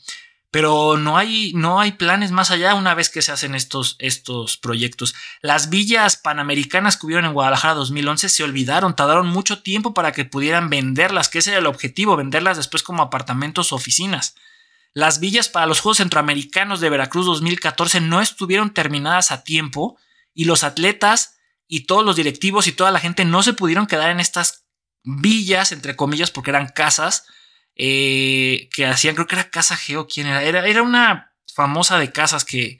Pero 0.51 0.97
no 0.97 1.19
hay, 1.19 1.53
no 1.55 1.81
hay 1.81 1.93
planes 1.93 2.31
más 2.31 2.53
allá 2.53 2.77
una 2.77 2.95
vez 2.95 3.11
que 3.11 3.23
se 3.23 3.33
hacen 3.33 3.57
estos, 3.57 3.97
estos 3.99 4.57
proyectos. 4.57 5.13
Las 5.43 5.69
villas 5.69 6.17
panamericanas 6.17 6.97
que 6.97 7.07
hubieron 7.07 7.25
en 7.25 7.33
Guadalajara 7.33 7.75
2011 7.75 8.29
se 8.29 8.45
olvidaron, 8.45 8.95
tardaron 8.95 9.27
mucho 9.27 9.63
tiempo 9.63 9.95
para 9.95 10.13
que 10.13 10.25
pudieran 10.25 10.71
venderlas, 10.71 11.29
que 11.29 11.41
ese 11.41 11.51
era 11.51 11.59
el 11.59 11.67
objetivo, 11.67 12.17
venderlas 12.17 12.57
después 12.57 12.85
como 12.85 13.03
apartamentos 13.03 13.73
o 13.73 13.77
oficinas. 13.77 14.37
Las 14.95 15.19
villas 15.19 15.49
para 15.49 15.67
los 15.67 15.81
Juegos 15.81 15.99
Centroamericanos 15.99 16.81
de 16.81 16.89
Veracruz 16.89 17.27
2014 17.27 18.01
no 18.01 18.21
estuvieron 18.21 18.73
terminadas 18.73 19.33
a 19.33 19.43
tiempo 19.43 19.99
y 20.33 20.45
los 20.45 20.63
atletas 20.63 21.37
y 21.67 21.87
todos 21.87 22.05
los 22.05 22.15
directivos 22.15 22.69
y 22.69 22.73
toda 22.73 22.93
la 22.93 23.01
gente 23.01 23.25
no 23.25 23.43
se 23.43 23.55
pudieron 23.55 23.89
quedar 23.89 24.11
en 24.11 24.21
estas 24.21 24.67
villas, 25.03 25.73
entre 25.73 25.97
comillas, 25.97 26.31
porque 26.31 26.51
eran 26.51 26.69
casas 26.69 27.27
eh, 27.75 28.69
que 28.73 28.87
hacían, 28.87 29.17
creo 29.17 29.27
que 29.27 29.35
era 29.35 29.51
Casa 29.51 29.77
Geo, 29.77 30.07
¿quién 30.07 30.29
era? 30.29 30.45
Era, 30.45 30.67
era 30.67 30.83
una 30.83 31.35
famosa 31.53 31.99
de 31.99 32.13
casas 32.13 32.45
que, 32.45 32.79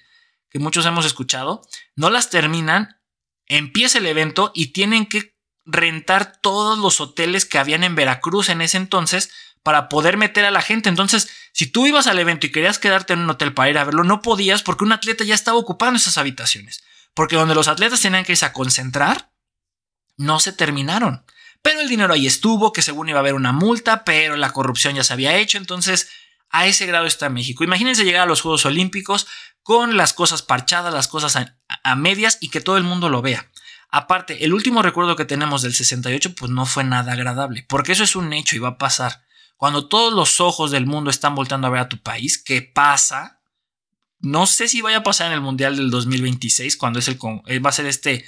que 0.51 0.61
muchos 0.61 0.87
hemos 0.87 1.05
escuchado. 1.05 1.63
No 1.97 2.11
las 2.11 2.31
terminan, 2.31 3.01
empieza 3.47 3.99
el 3.99 4.07
evento 4.07 4.53
y 4.55 4.69
tienen 4.69 5.07
que 5.07 5.35
rentar 5.65 6.41
todos 6.41 6.79
los 6.79 7.01
hoteles 7.01 7.45
que 7.45 7.59
habían 7.59 7.83
en 7.83 7.97
Veracruz 7.97 8.51
en 8.51 8.61
ese 8.61 8.77
entonces 8.77 9.31
para 9.65 9.89
poder 9.89 10.17
meter 10.17 10.45
a 10.45 10.53
la 10.53 10.63
gente. 10.63 10.89
Entonces, 10.89 11.29
si 11.53 11.67
tú 11.67 11.87
ibas 11.87 12.07
al 12.07 12.19
evento 12.21 12.47
y 12.47 12.53
querías 12.53 12.79
quedarte 12.79 13.15
en 13.15 13.21
un 13.21 13.31
hotel 13.31 13.53
para 13.55 13.71
ir 13.71 13.79
a 13.79 13.85
verlo, 13.85 14.05
no 14.05 14.23
podías 14.23 14.63
porque 14.63 14.85
un 14.85 14.93
atleta 14.93 15.25
ya 15.25 15.35
estaba 15.35 15.59
ocupando 15.59 15.97
esas 15.97 16.19
habitaciones. 16.19 16.85
Porque 17.15 17.37
donde 17.37 17.57
los 17.57 17.67
atletas 17.67 18.01
tenían 18.01 18.25
que 18.25 18.33
irse 18.33 18.45
a 18.45 18.53
concentrar, 18.53 19.33
no 20.17 20.39
se 20.39 20.53
terminaron. 20.53 21.25
Pero 21.63 21.81
el 21.81 21.89
dinero 21.89 22.13
ahí 22.13 22.27
estuvo, 22.27 22.73
que 22.73 22.83
según 22.83 23.09
iba 23.09 23.19
a 23.19 23.21
haber 23.21 23.35
una 23.35 23.53
multa, 23.53 24.05
pero 24.05 24.37
la 24.37 24.53
corrupción 24.53 24.95
ya 24.95 25.03
se 25.03 25.15
había 25.15 25.37
hecho. 25.37 25.57
Entonces, 25.57 26.11
a 26.51 26.67
ese 26.67 26.87
grado 26.87 27.07
está 27.07 27.31
México. 27.31 27.65
Imagínense 27.65 28.05
llegar 28.05 28.23
a 28.23 28.27
los 28.27 28.43
Juegos 28.43 28.67
Olímpicos 28.67 29.27
con 29.63 29.97
las 29.97 30.13
cosas 30.13 30.43
parchadas, 30.43 30.93
las 30.93 31.09
cosas 31.09 31.37
a, 31.37 31.59
a 31.83 31.97
medias 31.97 32.37
y 32.41 32.51
que 32.51 32.61
todo 32.61 32.77
el 32.77 32.85
mundo 32.85 33.09
lo 33.09 33.23
vea. 33.23 33.51
Aparte, 33.89 34.45
el 34.45 34.53
último 34.53 34.83
recuerdo 34.83 35.17
que 35.17 35.25
tenemos 35.25 35.63
del 35.63 35.73
68 35.73 36.35
pues 36.35 36.51
no 36.51 36.67
fue 36.67 36.85
nada 36.85 37.13
agradable, 37.13 37.65
porque 37.69 37.93
eso 37.93 38.05
es 38.05 38.15
un 38.15 38.33
hecho 38.33 38.57
y 38.57 38.59
va 38.59 38.71
a 38.71 38.79
pasar. 38.79 39.24
Cuando 39.57 39.89
todos 39.89 40.13
los 40.13 40.41
ojos 40.41 40.71
del 40.71 40.87
mundo 40.87 41.11
están 41.11 41.35
voltando 41.35 41.67
a 41.67 41.71
ver 41.71 41.81
a 41.81 41.89
tu 41.89 42.03
país, 42.03 42.43
¿qué 42.43 42.63
pasa? 42.63 43.41
No 44.19 44.47
sé 44.47 44.69
si 44.69 44.81
vaya 44.81 44.99
a 44.99 45.03
pasar 45.03 45.29
en 45.29 45.35
el 45.35 45.41
Mundial 45.41 45.77
del 45.77 45.91
2026, 45.91 46.77
cuando 46.77 46.99
es 46.99 47.09
el, 47.09 47.19
eh, 47.47 47.59
va 47.59 47.71
a 47.71 47.73
ser 47.73 47.87
este 47.87 48.25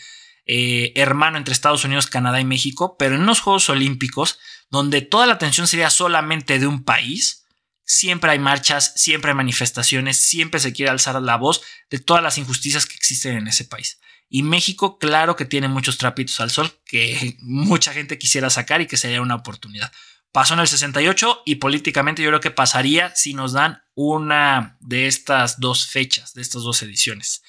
eh, 0.47 0.93
hermano 0.95 1.39
entre 1.39 1.53
Estados 1.53 1.85
Unidos, 1.85 2.07
Canadá 2.07 2.41
y 2.41 2.45
México, 2.45 2.97
pero 2.99 3.17
en 3.17 3.27
los 3.27 3.41
Juegos 3.41 3.69
Olímpicos, 3.69 4.39
donde 4.71 5.03
toda 5.03 5.27
la 5.27 5.35
atención 5.35 5.67
sería 5.67 5.91
solamente 5.91 6.59
de 6.59 6.67
un 6.67 6.85
país, 6.85 7.47
siempre 7.85 8.31
hay 8.31 8.39
marchas, 8.39 8.93
siempre 8.97 9.31
hay 9.31 9.37
manifestaciones, 9.37 10.19
siempre 10.19 10.61
se 10.61 10.73
quiere 10.73 10.91
alzar 10.91 11.21
la 11.23 11.37
voz 11.37 11.63
de 11.91 11.99
todas 11.99 12.23
las 12.23 12.39
injusticias 12.39 12.87
que 12.87 12.95
existen 12.95 13.37
en 13.37 13.49
ese 13.49 13.65
país. 13.65 13.99
Y 14.29 14.43
México, 14.43 14.99
claro 14.99 15.37
que 15.37 15.45
tiene 15.45 15.69
muchos 15.69 15.99
trapitos 15.99 16.41
al 16.41 16.51
sol 16.51 16.73
que 16.85 17.37
mucha 17.41 17.93
gente 17.93 18.19
quisiera 18.19 18.51
sacar 18.51 18.81
y 18.81 18.87
que 18.87 18.97
sería 18.97 19.23
una 19.23 19.37
oportunidad. 19.37 19.93
Pasó 20.37 20.53
en 20.53 20.61
el 20.61 20.69
68 20.69 21.45
y 21.47 21.55
políticamente 21.55 22.23
yo 22.23 22.29
creo 22.29 22.43
que 22.43 22.51
pasaría 22.51 23.11
si 23.17 23.33
nos 23.33 23.55
dan 23.55 23.83
una 23.95 24.77
de 24.81 25.07
estas 25.07 25.61
dos 25.61 25.87
fechas, 25.87 26.35
de 26.35 26.43
estas 26.43 26.63
dos 26.63 26.83
ediciones. 26.83 27.43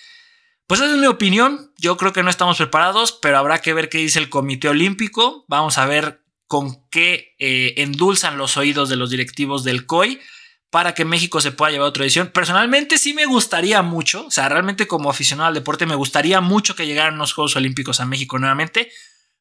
Pues 0.68 0.80
esa 0.80 0.92
es 0.92 0.98
mi 0.98 1.08
opinión. 1.08 1.74
Yo 1.78 1.98
creo 1.98 2.14
que 2.14 2.24
no 2.24 2.30
estamos 2.30 2.56
preparados, 2.56 3.12
pero 3.12 3.40
habrá 3.40 3.60
que 3.60 3.74
ver 3.74 3.90
qué 3.90 3.98
dice 3.98 4.20
el 4.20 4.30
Comité 4.30 4.70
Olímpico. 4.70 5.44
Vamos 5.50 5.78
a 5.78 5.86
ver 5.86 6.24
con 6.48 6.88
qué 6.90 7.36
eh, 7.40 7.74
endulzan 7.76 8.38
los 8.38 8.56
oídos 8.56 8.88
de 8.88 8.96
los 8.96 9.10
directivos 9.10 9.66
del 9.66 9.86
COI 9.86 10.22
para 10.70 10.94
que 10.94 11.04
México 11.04 11.42
se 11.42 11.52
pueda 11.52 11.74
llevar 11.74 11.90
otra 11.90 12.06
edición. 12.06 12.32
Personalmente 12.34 12.98
sí 12.98 13.14
me 13.14 13.26
gustaría 13.26 13.82
mucho, 13.82 14.28
o 14.28 14.32
sea, 14.32 14.48
realmente 14.48 14.88
como 14.88 15.10
aficionado 15.10 15.50
al 15.50 15.56
deporte 15.56 15.86
me 15.86 15.96
gustaría 15.96 16.40
mucho 16.40 16.74
que 16.74 16.88
llegaran 16.88 17.18
los 17.18 17.34
Juegos 17.34 17.58
Olímpicos 17.58 18.00
a 18.00 18.06
México 18.06 18.40
nuevamente, 18.40 18.90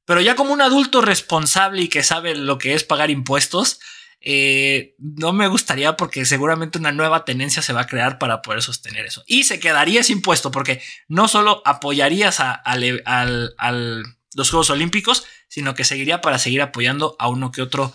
pero 0.07 0.21
ya 0.23 0.37
como 0.37 0.53
un 0.53 0.63
adulto 0.63 1.03
responsable 1.03 1.83
y 1.83 1.89
que 1.89 2.03
sabe 2.03 2.35
lo 2.35 2.57
que 2.57 2.75
es 2.75 2.85
pagar 2.85 3.11
impuestos, 3.11 3.81
eh, 4.21 4.95
no 4.99 5.33
me 5.33 5.47
gustaría 5.47 5.97
porque 5.97 6.25
seguramente 6.25 6.79
una 6.79 6.93
nueva 6.93 7.25
tenencia 7.25 7.63
se 7.63 7.73
va 7.73 7.83
a 7.83 7.87
crear 7.87 8.19
para 8.19 8.41
poder 8.41 8.63
sostener 8.63 9.05
eso. 9.05 9.23
Y 9.27 9.45
se 9.45 9.61
quedaría 9.61 10.01
ese 10.01 10.13
impuesto 10.13 10.51
porque 10.51 10.81
no 11.09 11.29
solo 11.29 11.61
apoyarías 11.65 12.39
a, 12.41 12.63
los 12.77 14.51
Juegos 14.51 14.71
Olímpicos, 14.71 15.25
sino 15.49 15.75
que 15.75 15.85
seguiría 15.85 16.21
para 16.21 16.39
seguir 16.39 16.63
apoyando 16.63 17.17
a 17.19 17.29
uno 17.29 17.53
que 17.53 17.63
otro 17.63 17.93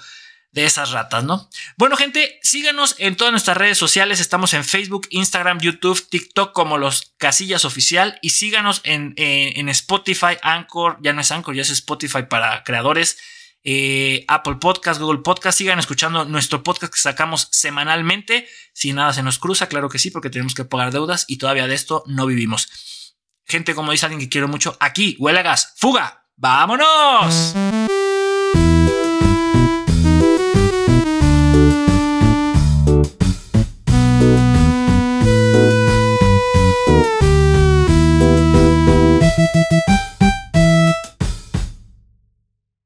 de 0.51 0.65
esas 0.65 0.91
ratas, 0.91 1.23
¿no? 1.23 1.49
Bueno, 1.77 1.95
gente, 1.95 2.39
síganos 2.43 2.95
en 2.97 3.15
todas 3.15 3.31
nuestras 3.31 3.57
redes 3.57 3.77
sociales. 3.77 4.19
Estamos 4.19 4.53
en 4.53 4.65
Facebook, 4.65 5.07
Instagram, 5.09 5.59
YouTube, 5.59 6.07
TikTok 6.09 6.51
como 6.51 6.77
los 6.77 7.13
Casillas 7.17 7.65
Oficial. 7.65 8.19
Y 8.21 8.31
síganos 8.31 8.81
en, 8.83 9.13
en 9.15 9.69
Spotify, 9.69 10.37
Anchor, 10.41 10.97
ya 11.01 11.13
no 11.13 11.21
es 11.21 11.31
Anchor, 11.31 11.55
ya 11.55 11.61
es 11.61 11.69
Spotify 11.69 12.23
para 12.29 12.63
creadores. 12.63 13.17
Eh, 13.63 14.25
Apple 14.27 14.55
Podcast, 14.55 14.99
Google 14.99 15.21
Podcast. 15.21 15.57
Sigan 15.57 15.79
escuchando 15.79 16.25
nuestro 16.25 16.63
podcast 16.63 16.93
que 16.93 16.99
sacamos 16.99 17.47
semanalmente. 17.51 18.47
Si 18.73 18.93
nada 18.93 19.13
se 19.13 19.23
nos 19.23 19.39
cruza, 19.39 19.67
claro 19.67 19.89
que 19.89 19.99
sí, 19.99 20.11
porque 20.11 20.29
tenemos 20.29 20.55
que 20.55 20.65
pagar 20.65 20.91
deudas 20.91 21.25
y 21.27 21.37
todavía 21.37 21.67
de 21.67 21.75
esto 21.75 22.03
no 22.07 22.25
vivimos. 22.25 23.15
Gente, 23.45 23.75
como 23.75 23.91
dice 23.91 24.05
alguien 24.05 24.21
que 24.21 24.29
quiero 24.29 24.47
mucho, 24.47 24.77
aquí 24.79 25.15
huele 25.19 25.43
gas. 25.43 25.73
¡Fuga! 25.77 26.25
¡Vámonos! 26.37 27.53